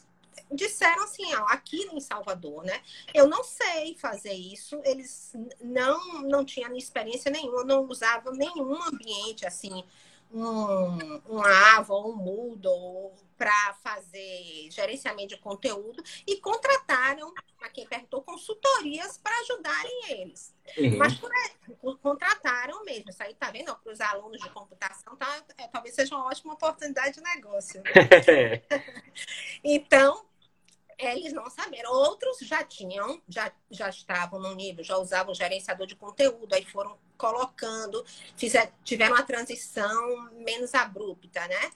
[0.50, 2.80] disseram assim, ó, aqui em Salvador, né?
[3.14, 4.80] Eu não sei fazer isso.
[4.84, 9.84] Eles não não tinham experiência nenhuma, não usavam nenhum ambiente assim,
[10.32, 13.12] um, um Ava um Moodle
[13.43, 20.55] para fazer gerenciamento de conteúdo e contrataram, a quem perguntou, consultorias para ajudarem eles.
[20.78, 20.97] Uhum.
[20.97, 21.14] Mas
[21.80, 23.11] por, contrataram mesmo.
[23.11, 23.74] Isso aí tá vendo?
[23.74, 27.82] Para os alunos de computação, tá, é, talvez seja uma ótima oportunidade de negócio.
[29.64, 30.24] Então,
[30.99, 31.93] eles não saberam.
[31.93, 36.99] Outros já tinham, já, já estavam no nível, já usavam gerenciador de conteúdo, aí foram
[37.22, 38.04] colocando,
[38.36, 41.70] fizer, tiveram uma transição menos abrupta, né?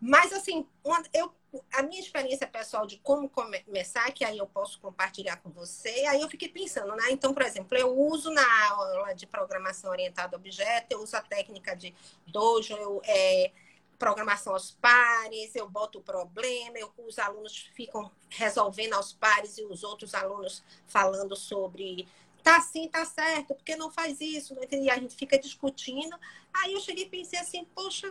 [0.00, 0.66] Mas, assim,
[1.14, 1.32] eu,
[1.72, 6.20] a minha experiência pessoal de como começar, que aí eu posso compartilhar com você, aí
[6.20, 7.12] eu fiquei pensando, né?
[7.12, 11.22] Então, por exemplo, eu uso na aula de programação orientada a objeto, eu uso a
[11.22, 11.94] técnica de
[12.26, 13.00] Dojo, eu...
[13.04, 13.52] É,
[13.98, 19.64] programação aos pares, eu boto o problema, eu, os alunos ficam resolvendo aos pares e
[19.64, 22.06] os outros alunos falando sobre
[22.48, 24.56] tá assim, tá certo, porque não faz isso?
[24.70, 26.18] E a gente fica discutindo.
[26.54, 28.10] Aí eu cheguei e pensei assim, poxa,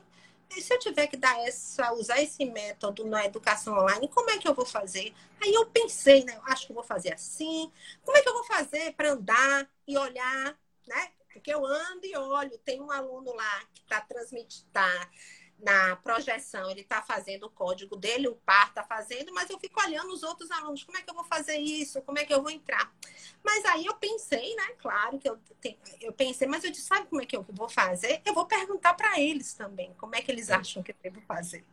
[0.49, 4.47] se eu tiver que dar essa, usar esse método na educação online, como é que
[4.47, 5.11] eu vou fazer?
[5.41, 6.39] Aí eu pensei, né?
[6.45, 7.71] Acho que vou fazer assim.
[8.03, 11.11] Como é que eu vou fazer para andar e olhar, né?
[11.33, 12.57] Porque eu ando e olho.
[12.59, 15.09] Tem um aluno lá que está transmitindo, tá
[15.59, 19.81] na projeção, ele está fazendo o código dele, o par está fazendo, mas eu fico
[19.81, 22.01] olhando os outros alunos, como é que eu vou fazer isso?
[22.03, 22.93] Como é que eu vou entrar?
[23.43, 24.67] Mas aí eu pensei, né?
[24.77, 25.39] Claro que eu,
[25.99, 28.21] eu pensei, mas eu disse, sabe como é que eu vou fazer?
[28.23, 31.65] Eu vou perguntar para eles também, como é que eles acham que eu devo fazer.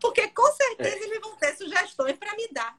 [0.00, 1.02] Porque com certeza é.
[1.02, 2.78] eles vão ter sugestões para me dar,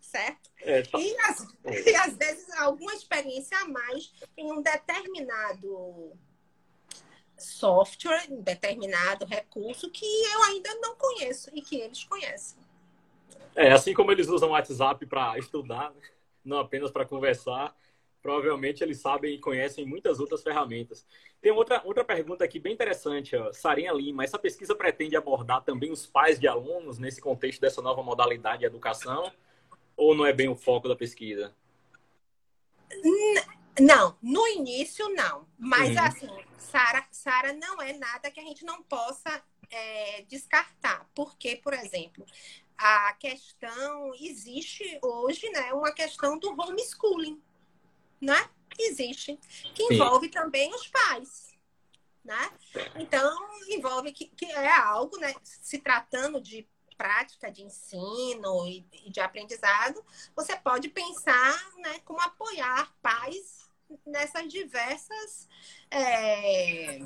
[0.00, 0.50] certo?
[0.60, 0.98] É, tá.
[0.98, 1.90] e, às, é.
[1.90, 6.16] e às vezes alguma experiência a mais em um determinado
[7.42, 12.58] software, um determinado recurso que eu ainda não conheço e que eles conhecem.
[13.54, 16.00] É, assim como eles usam o WhatsApp para estudar, né?
[16.44, 17.76] não apenas para conversar,
[18.22, 21.04] provavelmente eles sabem e conhecem muitas outras ferramentas.
[21.40, 23.52] Tem outra, outra pergunta aqui bem interessante, ó.
[23.52, 24.22] Sarinha Lima.
[24.22, 28.66] Essa pesquisa pretende abordar também os pais de alunos nesse contexto dessa nova modalidade de
[28.66, 29.30] educação?
[29.96, 31.52] Ou não é bem o foco da pesquisa?
[33.80, 35.46] Não, no início não.
[35.58, 36.04] Mas uhum.
[36.04, 41.08] assim, Sara, Sara não é nada que a gente não possa é, descartar.
[41.14, 42.24] Porque, por exemplo,
[42.76, 45.72] a questão existe hoje, né?
[45.72, 47.42] Uma questão do homeschooling,
[48.20, 48.50] né?
[48.78, 49.38] Existe,
[49.74, 50.32] que envolve Sim.
[50.32, 51.52] também os pais.
[52.24, 52.52] Né?
[52.96, 53.36] Então,
[53.68, 55.34] envolve que, que é algo, né?
[55.42, 56.66] Se tratando de
[56.96, 60.04] prática de ensino e, de aprendizado,
[60.36, 63.61] você pode pensar né, como apoiar pais
[64.06, 65.48] nessas diversas
[65.90, 66.98] é,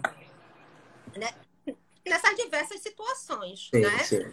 [1.16, 1.34] né,
[2.06, 3.98] nessas diversas situações, sim, né?
[4.04, 4.32] Sim.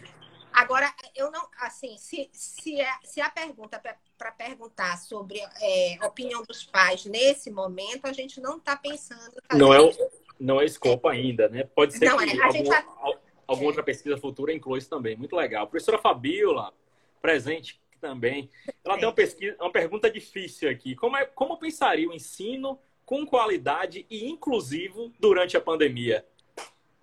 [0.54, 3.82] Agora, eu não, assim, se, se, é, se a pergunta
[4.18, 9.42] para perguntar sobre é, a opinião dos pais nesse momento, a gente não está pensando.
[9.52, 9.92] Não é, o,
[10.40, 11.64] não é escopo ainda, né?
[11.64, 12.86] Pode ser não, que é, algum, já...
[13.48, 15.18] alguma outra pesquisa futura inclua isso também.
[15.18, 15.66] Muito legal.
[15.66, 16.72] Professora Fabiola,
[17.20, 18.50] presente também.
[18.84, 18.98] Ela é.
[18.98, 20.94] tem uma, pesquisa, uma pergunta difícil aqui.
[20.94, 26.28] Como, é, como pensaria o ensino com qualidade e inclusivo durante a pandemia?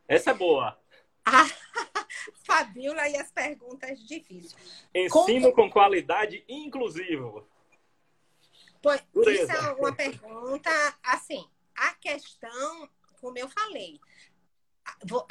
[0.07, 0.79] Essa é boa.
[1.25, 1.49] Ah,
[2.45, 4.55] Fabiola e as perguntas difíceis.
[4.95, 7.49] Ensino com, com qualidade e inclusivo.
[8.83, 10.71] Pois, isso é uma pergunta,
[11.03, 11.47] assim,
[11.77, 12.89] a questão,
[13.21, 14.01] como eu falei,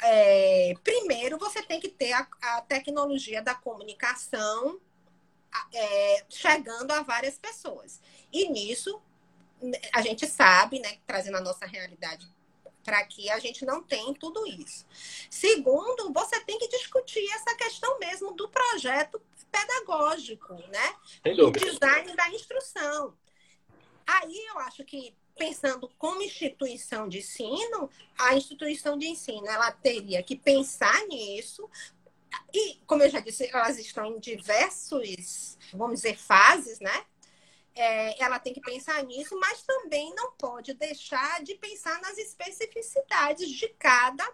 [0.02, 4.80] é, primeiro você tem que ter a, a tecnologia da comunicação
[5.72, 8.00] é, chegando a várias pessoas.
[8.32, 9.00] E nisso,
[9.92, 12.26] a gente sabe, né, trazendo a nossa realidade
[12.82, 14.86] para que a gente não tenha tudo isso.
[15.28, 19.20] Segundo, você tem que discutir essa questão mesmo do projeto
[19.50, 20.94] pedagógico, né?
[21.44, 23.14] O design da instrução.
[24.06, 27.88] Aí eu acho que pensando como instituição de ensino,
[28.18, 31.68] a instituição de ensino ela teria que pensar nisso.
[32.52, 37.04] E, como eu já disse, elas estão em diversos, vamos dizer, fases, né?
[37.74, 43.48] é, ela tem que pensar nisso, mas também não pode deixar de pensar nas especificidades
[43.50, 44.30] de cada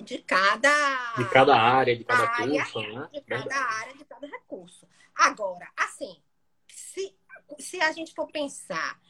[0.00, 3.08] de cada de cada área, de cada área, curso, né?
[3.12, 3.74] De cada Verdade.
[3.74, 4.88] área, de cada recurso.
[5.14, 6.20] Agora, assim,
[6.66, 7.14] se,
[7.58, 9.00] se a gente for pensar,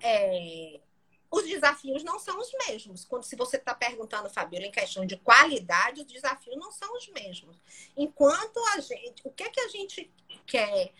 [0.00, 0.80] é,
[1.30, 3.04] os desafios não são os mesmos.
[3.04, 7.08] Quando se você está perguntando, Fabiola, em questão de qualidade, os desafios não são os
[7.08, 7.56] mesmos.
[7.96, 10.10] Enquanto a gente, o que é que a gente
[10.46, 10.92] quer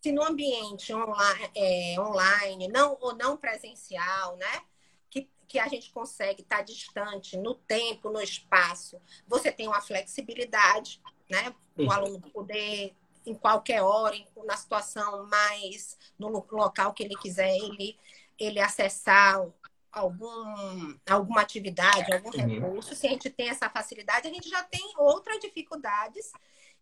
[0.00, 4.62] se no ambiente online, é, online não, ou não presencial, né?
[5.10, 11.02] Que, que a gente consegue estar distante no tempo, no espaço, você tem uma flexibilidade,
[11.28, 11.54] né?
[11.76, 11.90] O uhum.
[11.90, 12.94] aluno poder,
[13.26, 17.98] em qualquer hora, na situação mais no local que ele quiser, ele,
[18.38, 19.44] ele acessar
[19.90, 22.46] algum, alguma atividade, algum uhum.
[22.46, 22.94] recurso.
[22.94, 26.30] Se a gente tem essa facilidade, a gente já tem outras dificuldades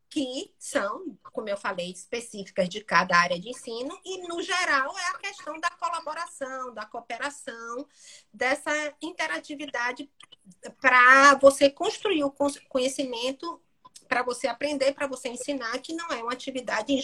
[0.09, 5.07] que são, como eu falei, específicas de cada área de ensino, e no geral é
[5.11, 7.86] a questão da colaboração, da cooperação,
[8.32, 8.70] dessa
[9.02, 10.09] interatividade
[10.80, 12.32] para você construir o
[12.68, 13.61] conhecimento,
[14.07, 16.96] para você aprender, para você ensinar, que não é uma atividade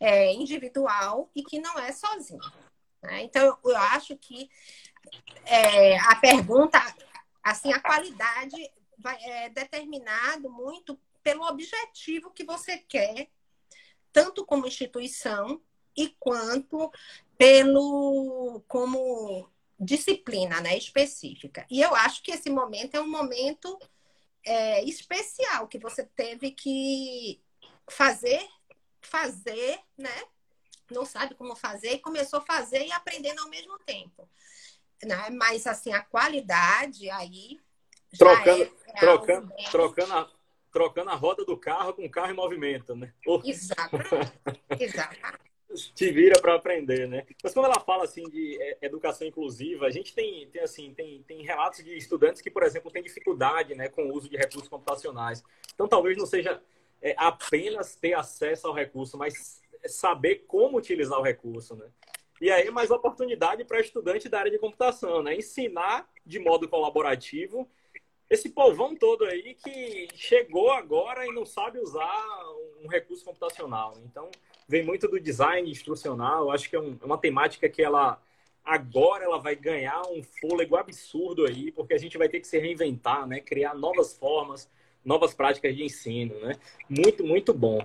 [0.00, 2.40] é, individual e que não é sozinho.
[3.06, 3.22] Né?
[3.22, 4.50] Então, eu acho que
[5.44, 6.78] é, a pergunta,
[7.42, 8.56] assim, a qualidade
[8.98, 13.28] vai, é determinado muito pelo objetivo que você quer,
[14.12, 15.60] tanto como instituição
[15.96, 16.90] e quanto
[17.38, 19.48] pelo como
[19.78, 21.66] disciplina né, específica.
[21.70, 23.78] E eu acho que esse momento é um momento
[24.44, 27.40] é, especial que você teve que
[27.88, 28.46] fazer,
[29.00, 30.22] fazer, né?
[30.90, 34.28] Não sabe como fazer e começou a fazer e aprendendo ao mesmo tempo.
[35.04, 35.30] Né?
[35.30, 37.60] Mas assim, a qualidade aí.
[38.16, 40.30] Trocando, é, trocando, trocando, a,
[40.72, 43.12] trocando a roda do carro com o carro em movimento, né?
[43.44, 43.96] Exato.
[44.78, 45.16] Exato.
[45.94, 47.26] Te vira para aprender, né?
[47.42, 51.22] Mas quando ela fala assim de é, educação inclusiva, a gente tem, tem assim tem,
[51.24, 54.68] tem relatos de estudantes que, por exemplo, têm dificuldade, né, com o uso de recursos
[54.68, 55.42] computacionais.
[55.74, 56.62] Então, talvez não seja
[57.02, 61.86] é, apenas ter acesso ao recurso, mas saber como utilizar o recurso, né?
[62.40, 65.34] E aí, mais oportunidade para estudante da área de computação, né?
[65.36, 67.68] Ensinar de modo colaborativo
[68.28, 72.24] esse povão todo aí que chegou agora e não sabe usar
[72.82, 73.94] um recurso computacional.
[74.04, 74.30] Então,
[74.68, 76.50] vem muito do design instrucional.
[76.50, 78.20] Acho que é, é uma temática que ela
[78.64, 82.58] agora ela vai ganhar um fôlego absurdo aí, porque a gente vai ter que se
[82.58, 83.40] reinventar, né?
[83.40, 84.68] Criar novas formas,
[85.04, 86.56] novas práticas de ensino, né?
[86.88, 87.78] Muito, muito bom.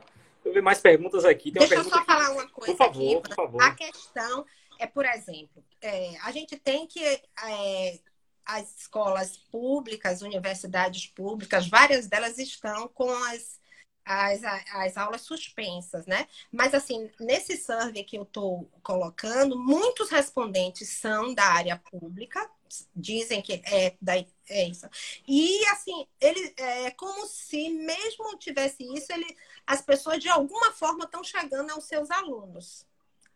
[0.44, 1.52] Eu ver mais perguntas aqui.
[1.52, 2.74] Tem Deixa eu só falar uma coisa.
[2.74, 3.30] Por favor, aqui.
[3.30, 3.62] por favor.
[3.62, 4.46] A questão
[4.82, 8.00] é, por exemplo, é, a gente tem que é,
[8.44, 13.60] as escolas públicas, universidades públicas, várias delas estão com as,
[14.04, 16.28] as, as aulas suspensas, né?
[16.52, 22.50] Mas, assim, nesse survey que eu estou colocando, muitos respondentes são da área pública,
[22.96, 24.16] dizem que é, da,
[24.50, 24.88] é isso.
[25.28, 31.06] E, assim, ele, é como se, mesmo tivesse isso, ele, as pessoas, de alguma forma,
[31.06, 32.86] estão chegando aos seus alunos,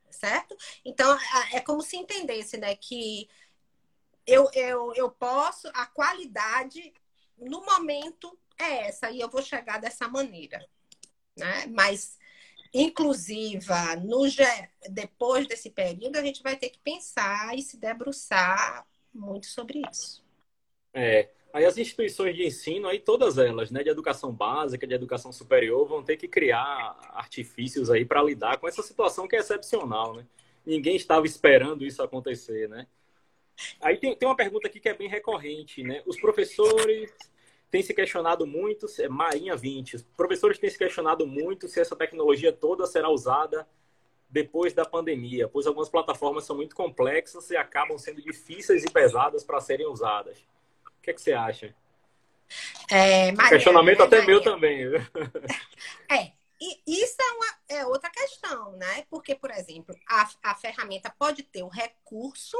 [0.09, 0.55] certo?
[0.83, 1.17] Então,
[1.53, 3.29] é como se entendesse, né, que
[4.25, 6.93] eu, eu, eu posso, a qualidade
[7.37, 10.65] no momento é essa, e eu vou chegar dessa maneira.
[11.35, 11.65] né?
[11.67, 12.17] mais
[12.73, 14.23] inclusiva, no,
[14.89, 20.23] depois desse período, a gente vai ter que pensar e se debruçar muito sobre isso.
[20.93, 25.31] É, aí as instituições de ensino, aí todas elas, né, de educação básica, de educação
[25.31, 30.15] superior, vão ter que criar artifícios aí para lidar com essa situação que é excepcional,
[30.15, 30.25] né?
[30.65, 32.87] Ninguém estava esperando isso acontecer, né?
[33.79, 36.01] Aí tem, tem uma pergunta aqui que é bem recorrente, né?
[36.05, 37.13] Os professores
[37.69, 42.51] têm se questionado muito, Marinha 20, os professores têm se questionado muito se essa tecnologia
[42.51, 43.67] toda será usada
[44.35, 49.45] depois da pandemia, pois algumas plataformas são muito complexas e acabam sendo difíceis e pesadas
[49.45, 50.37] para serem usadas.
[50.85, 51.73] O que, é que você acha?
[52.91, 54.33] É, Maria, questionamento é, até Maria.
[54.33, 54.81] meu também.
[56.11, 59.05] É, e isso é, uma, é outra questão, né?
[59.09, 62.57] Porque, por exemplo, a, a ferramenta pode ter o recurso,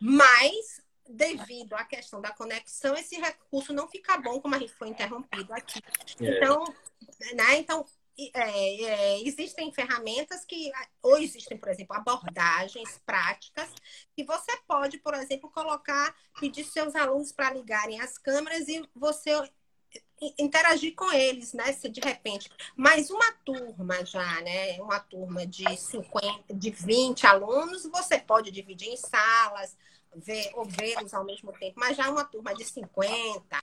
[0.00, 4.88] mas devido à questão da conexão, esse recurso não fica bom, como a gente foi
[4.88, 5.80] interrompido aqui.
[6.20, 6.36] É.
[6.36, 6.64] Então,
[7.34, 7.56] né?
[7.56, 7.84] Então,
[8.18, 10.70] é, é, existem ferramentas que,
[11.02, 13.70] ou existem, por exemplo, abordagens práticas
[14.14, 19.30] que você pode, por exemplo, colocar, pedir seus alunos para ligarem as câmeras e você
[20.38, 21.72] interagir com eles, né?
[21.72, 24.80] Se de repente, mais uma turma já, né?
[24.80, 29.76] Uma turma de 50, de 20 alunos, você pode dividir em salas,
[30.14, 33.58] ver ou vê-los ao mesmo tempo, mas já uma turma de 50,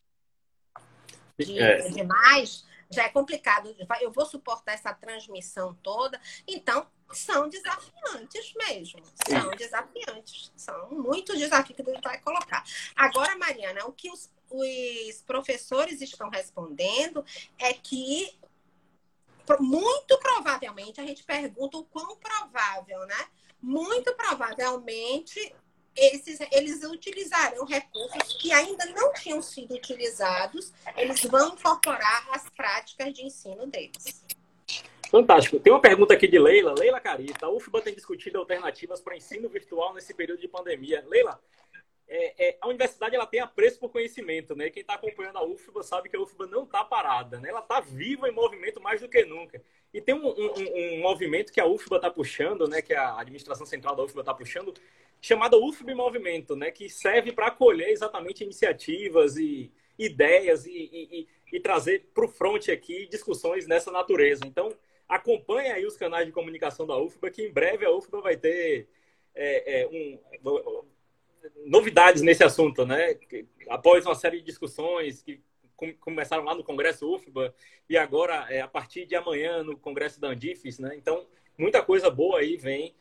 [1.38, 1.90] de, é.
[1.90, 3.76] de mais, já é complicado.
[4.02, 6.20] Eu vou suportar essa transmissão toda.
[6.48, 9.02] Então, são desafiantes mesmo.
[9.28, 10.52] São desafiantes.
[10.56, 12.64] São muitos desafios que a gente vai colocar.
[12.96, 17.24] Agora, Mariana, o que os, os professores estão respondendo
[17.58, 18.38] é que
[19.60, 23.28] muito provavelmente a gente pergunta o quão provável, né?
[23.60, 25.56] Muito provavelmente
[26.00, 33.14] esses, eles utilizarão recursos que ainda não tinham sido utilizados, eles vão incorporar as práticas
[33.14, 34.24] de ensino deles.
[35.10, 35.60] Fantástico.
[35.60, 36.76] Tem uma pergunta aqui de Leila.
[36.78, 37.48] Leila Carita.
[37.48, 41.04] A UFBA tem discutido alternativas para ensino virtual nesse período de pandemia.
[41.08, 41.40] Leila,
[42.08, 44.70] é, é, a universidade ela tem apreço por conhecimento, né?
[44.72, 47.50] Quem está acompanhando a UFBA sabe que a UFBA não está parada, né?
[47.50, 49.62] Ela está viva em movimento mais do que nunca.
[49.94, 52.82] E tem um, um, um movimento que a UFBA está puxando, né?
[52.82, 54.74] Que a administração central da UFBA está puxando,
[55.22, 61.60] chamada UFB Movimento, né, que serve para acolher exatamente iniciativas e ideias e, e, e
[61.60, 64.46] trazer para o front aqui discussões nessa natureza.
[64.46, 64.74] Então,
[65.08, 68.88] acompanhe aí os canais de comunicação da UFBA, que em breve a UFBA vai ter
[69.36, 70.20] é, é, um,
[71.66, 73.18] novidades nesse assunto, né?
[73.68, 75.42] Após uma série de discussões que
[76.00, 77.54] começaram lá no Congresso UFBA
[77.90, 80.96] e agora, é, a partir de amanhã, no Congresso da Andifes, né?
[80.96, 81.26] Então,
[81.58, 82.94] muita coisa boa aí vem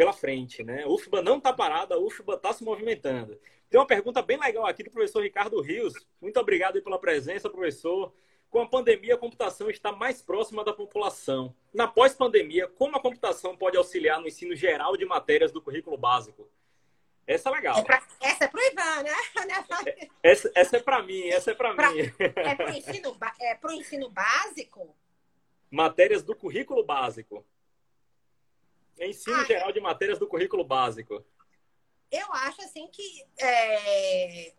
[0.00, 0.84] pela frente, né?
[0.84, 3.38] A UFBA não está parada, a UFBA está se movimentando.
[3.68, 5.92] Tem uma pergunta bem legal aqui do professor Ricardo Rios.
[6.18, 8.10] Muito obrigado pela presença, professor.
[8.48, 11.54] Com a pandemia, a computação está mais próxima da população.
[11.70, 16.50] Na pós-pandemia, como a computação pode auxiliar no ensino geral de matérias do currículo básico?
[17.26, 17.78] Essa é legal.
[17.80, 20.08] É pra, essa é para o Ivan, né?
[20.22, 22.00] Essa, essa é para mim, essa é para mim.
[22.18, 24.96] É para o ensino, é ensino básico?
[25.70, 27.44] Matérias do currículo básico.
[28.98, 31.24] Ensino ah, geral de matérias do currículo básico.
[32.10, 34.52] Eu acho assim que é,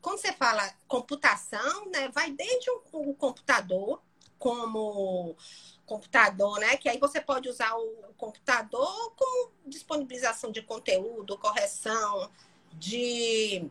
[0.00, 4.00] quando você fala computação, né, vai desde o, o, computador
[4.38, 5.36] como
[5.84, 12.30] computador, né, que aí você pode usar o, computador como disponibilização de conteúdo, correção
[12.72, 13.68] de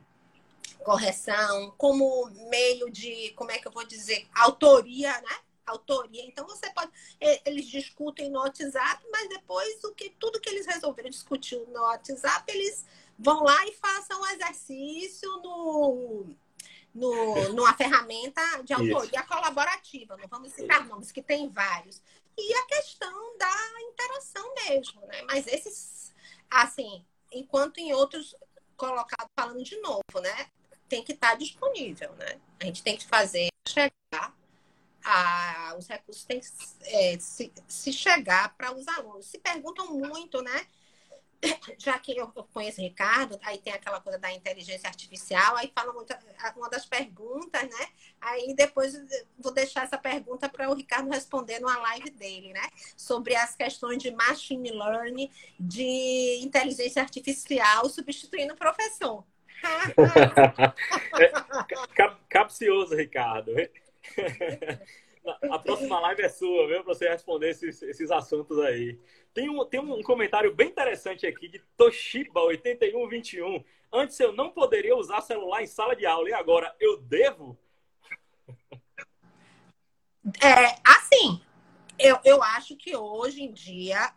[0.83, 5.39] correção, como meio de, como é que eu vou dizer, autoria, né?
[5.65, 6.23] Autoria.
[6.25, 6.91] Então você pode,
[7.45, 12.51] eles discutem no WhatsApp, mas depois o que tudo que eles resolveram discutir no WhatsApp,
[12.51, 12.85] eles
[13.17, 16.27] vão lá e façam um exercício no,
[16.93, 19.27] no numa ferramenta de autoria Isso.
[19.27, 20.17] colaborativa.
[20.17, 22.01] Não vamos citar nomes, que tem vários.
[22.37, 25.21] E a questão da interação mesmo, né?
[25.23, 26.13] Mas esses,
[26.49, 28.35] assim, enquanto em outros
[28.75, 30.47] colocados falando de novo, né?
[30.87, 32.39] Tem que estar disponível, né?
[32.59, 34.35] A gente tem que fazer chegar
[35.05, 36.47] a, os recursos têm que
[36.83, 39.27] é, se, se, chegar para os alunos.
[39.27, 40.65] Se perguntam muito, né?
[41.77, 45.93] Já que eu, conheço o Ricardo, aí tem aquela coisa da inteligência artificial, aí fala
[45.93, 46.11] muito,
[46.55, 47.87] uma das perguntas, né?
[48.19, 48.99] Aí depois
[49.37, 52.67] vou deixar essa pergunta para o Ricardo responder numa live dele, né?
[52.97, 55.29] Sobre as questões de machine learning,
[55.59, 59.23] de inteligência artificial substituindo o professor.
[61.19, 61.31] é,
[62.27, 63.51] capcioso, Ricardo.
[65.49, 66.83] A próxima live é sua, viu?
[66.83, 68.99] Pra você responder esses, esses assuntos aí.
[69.33, 73.65] Tem um, tem um comentário bem interessante aqui de Toshiba8121.
[73.91, 77.57] Antes eu não poderia usar celular em sala de aula e agora eu devo?
[80.41, 81.41] É, assim,
[81.97, 84.13] eu, eu acho que hoje em dia,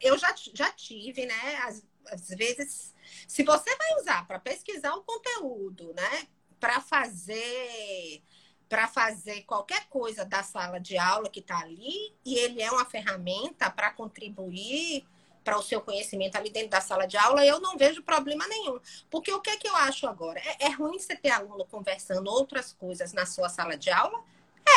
[0.00, 1.56] eu já, já tive, né?
[1.64, 2.94] Às, às vezes,
[3.26, 6.28] se você vai usar para pesquisar um conteúdo, né?
[6.58, 8.22] Para fazer
[8.70, 12.84] para fazer qualquer coisa da sala de aula que está ali, e ele é uma
[12.84, 15.04] ferramenta para contribuir
[15.42, 18.78] para o seu conhecimento ali dentro da sala de aula, eu não vejo problema nenhum.
[19.10, 20.38] Porque o que, é que eu acho agora?
[20.38, 24.22] É, é ruim você ter aluno conversando outras coisas na sua sala de aula?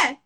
[0.04, 0.18] É.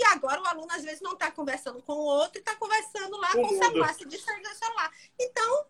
[0.00, 3.16] E agora o aluno, às vezes, não está conversando com o outro e está conversando
[3.18, 4.90] lá com o celular, se distrai do celular.
[5.20, 5.66] Então,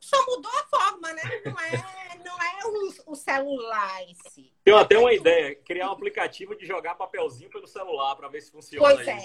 [0.00, 1.22] só mudou a forma, né?
[1.44, 4.52] Não é, não é o, o celular em si.
[4.62, 8.50] Tenho até uma ideia, criar um aplicativo de jogar papelzinho pelo celular para ver se
[8.50, 9.16] funciona pois é.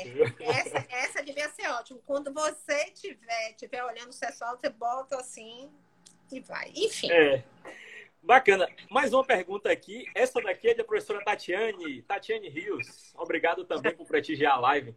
[0.42, 2.02] Essa, essa devia ser ótimo.
[2.06, 5.72] Quando você tiver, tiver olhando o pessoal, você bota assim
[6.32, 6.72] e vai.
[6.76, 7.12] Enfim.
[7.12, 7.44] É.
[8.24, 8.68] Bacana.
[8.90, 10.06] Mais uma pergunta aqui.
[10.14, 13.14] Essa daqui é da professora Tatiane, Tatiane Rios.
[13.16, 14.96] Obrigado também por prestigiar a live.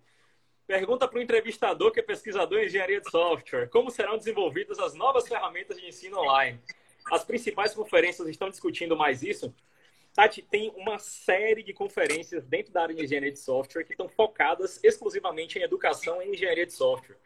[0.66, 4.94] Pergunta para o entrevistador, que é pesquisador em engenharia de software: como serão desenvolvidas as
[4.94, 6.58] novas ferramentas de ensino online?
[7.12, 9.54] As principais conferências estão discutindo mais isso?
[10.14, 14.08] Tati, tem uma série de conferências dentro da área de engenharia de software que estão
[14.08, 17.16] focadas exclusivamente em educação e engenharia de software.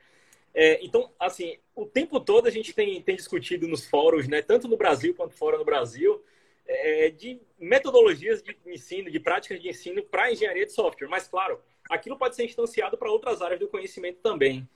[0.54, 4.66] É, então, assim, o tempo todo a gente tem, tem discutido nos fóruns, né, tanto
[4.66, 6.24] no Brasil quanto fora do Brasil,
[6.66, 11.08] é, de metodologias de ensino, de práticas de ensino para engenharia de software.
[11.08, 14.68] Mas, claro, aquilo pode ser instanciado para outras áreas do conhecimento também.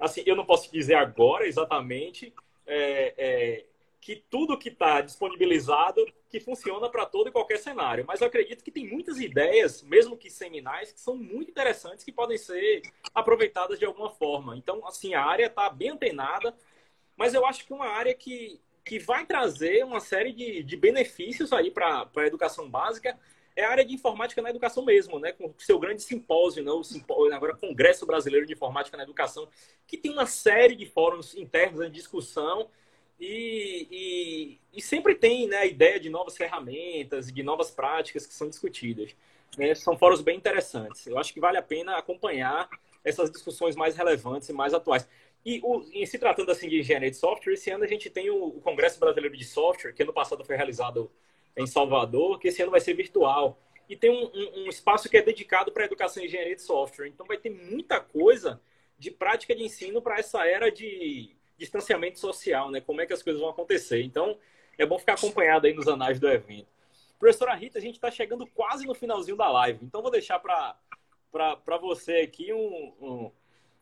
[0.00, 2.32] Assim, eu não posso dizer agora exatamente
[2.66, 3.64] é, é,
[4.00, 8.62] que tudo que está disponibilizado que funciona para todo e qualquer cenário, mas eu acredito
[8.64, 12.82] que tem muitas ideias, mesmo que seminais, que são muito interessantes que podem ser
[13.12, 14.56] aproveitadas de alguma forma.
[14.56, 16.56] Então, assim, a área está bem antenada,
[17.16, 21.52] mas eu acho que uma área que, que vai trazer uma série de, de benefícios
[21.52, 23.18] aí para a educação básica
[23.60, 25.32] é a área de informática na educação mesmo, né?
[25.32, 26.70] Com o seu grande simpósio, né?
[26.70, 29.48] o simpósio, agora Congresso Brasileiro de Informática na Educação,
[29.86, 32.68] que tem uma série de fóruns internos em discussão
[33.20, 38.32] e, e, e, sempre tem né, a ideia de novas ferramentas, de novas práticas que
[38.32, 39.14] são discutidas.
[39.58, 39.74] Né?
[39.74, 41.06] São fóruns bem interessantes.
[41.06, 42.68] Eu acho que vale a pena acompanhar
[43.04, 45.06] essas discussões mais relevantes e mais atuais.
[45.44, 48.30] E o, em se tratando assim de engenharia de software, esse ano a gente tem
[48.30, 51.10] o, o Congresso Brasileiro de Software, que ano passado foi realizado
[51.56, 53.58] em Salvador, que esse ano vai ser virtual.
[53.88, 57.08] E tem um, um, um espaço que é dedicado para educação e engenharia de software.
[57.08, 58.60] Então vai ter muita coisa
[58.98, 62.80] de prática de ensino para essa era de distanciamento social, né?
[62.80, 64.02] Como é que as coisas vão acontecer.
[64.02, 64.38] Então,
[64.78, 66.68] é bom ficar acompanhado aí nos anais do evento.
[67.18, 69.84] Professora Rita, a gente está chegando quase no finalzinho da live.
[69.84, 73.30] Então, vou deixar para você aqui um,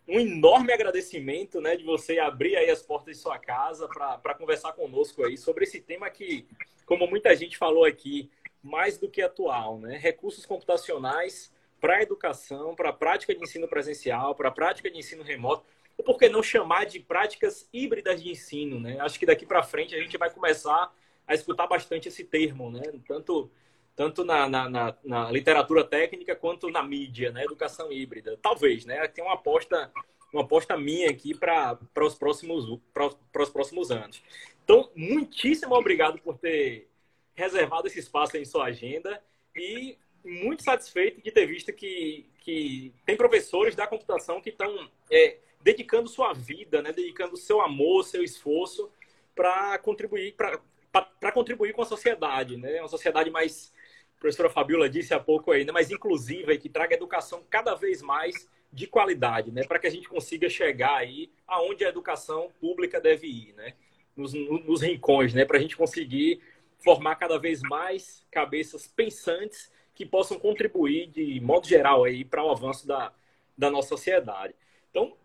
[0.09, 4.73] um, enorme agradecimento né, de você abrir aí as portas de sua casa para conversar
[4.73, 6.47] conosco aí sobre esse tema que
[6.89, 8.31] como muita gente falou aqui,
[8.63, 9.99] mais do que atual, né?
[9.99, 14.99] Recursos computacionais para a educação, para a prática de ensino presencial, para a prática de
[14.99, 15.65] ensino remoto,
[15.99, 18.99] ou por que não chamar de práticas híbridas de ensino, né?
[19.01, 20.91] Acho que daqui para frente a gente vai começar
[21.27, 22.83] a escutar bastante esse termo, né?
[23.07, 23.51] Tanto
[23.99, 27.43] tanto na, na, na, na literatura técnica quanto na mídia, né?
[27.43, 29.09] Educação híbrida, talvez, né?
[29.09, 29.91] Tem uma aposta
[30.33, 34.23] uma aposta minha aqui para os próximos para os próximos anos.
[34.63, 36.89] Então, muitíssimo obrigado por ter
[37.35, 39.21] reservado esse espaço em sua agenda
[39.57, 45.39] e muito satisfeito de ter visto que, que tem professores da computação que estão é,
[45.61, 48.93] dedicando sua vida, né, dedicando seu amor, seu esforço
[49.35, 53.73] para contribuir para contribuir com a sociedade, né, uma sociedade mais
[54.19, 58.03] professora Fabiola disse há pouco ainda, né, mais inclusiva e que traga educação cada vez
[58.03, 63.01] mais de qualidade, né, para que a gente consiga chegar aí aonde a educação pública
[63.01, 63.75] deve ir, né
[64.19, 65.45] nos, nos rincões, né?
[65.45, 66.43] Para a gente conseguir
[66.79, 72.51] formar cada vez mais cabeças pensantes que possam contribuir de modo geral aí para o
[72.51, 73.13] avanço da,
[73.57, 74.55] da nossa sociedade.
[74.91, 75.17] Então,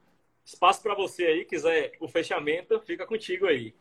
[0.46, 3.74] espaço para você aí, quiser o fechamento, fica contigo aí.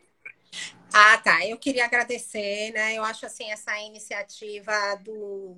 [0.93, 1.47] Ah, tá.
[1.47, 2.95] Eu queria agradecer, né?
[2.95, 4.73] Eu acho assim essa iniciativa
[5.03, 5.57] do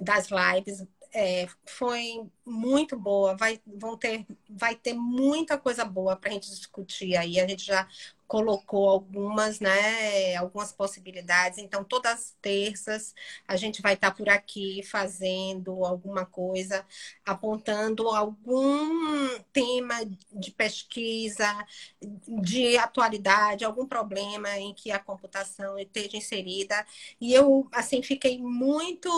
[0.00, 3.36] das lives é, foi muito boa.
[3.36, 7.40] Vai, vão ter, vai ter muita coisa boa para a gente discutir aí.
[7.40, 7.88] A gente já
[8.28, 11.58] colocou algumas, né, algumas possibilidades.
[11.58, 13.14] Então, todas as terças
[13.48, 16.86] a gente vai estar por aqui fazendo alguma coisa,
[17.26, 19.94] apontando algum tema
[20.32, 21.46] de pesquisa,
[22.42, 26.86] de atualidade, algum problema em que a computação esteja inserida.
[27.20, 29.08] E eu, assim, fiquei muito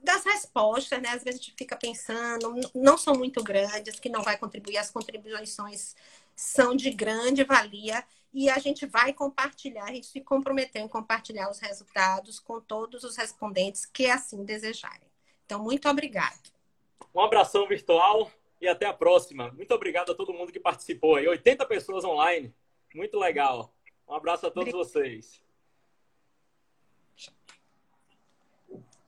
[0.02, 1.10] das respostas, né?
[1.10, 4.90] Às vezes a gente fica pensando, não são muito grandes, que não vai contribuir, as
[4.90, 5.94] contribuições
[6.34, 8.04] são de grande valia
[8.36, 13.02] e a gente vai compartilhar, a gente se comprometeu em compartilhar os resultados com todos
[13.02, 15.08] os respondentes que assim desejarem.
[15.46, 16.52] Então, muito obrigado.
[17.14, 18.30] Um abração virtual
[18.60, 19.50] e até a próxima.
[19.52, 21.26] Muito obrigado a todo mundo que participou aí.
[21.26, 22.54] 80 pessoas online.
[22.94, 23.74] Muito legal.
[24.06, 25.42] Um abraço a todos vocês.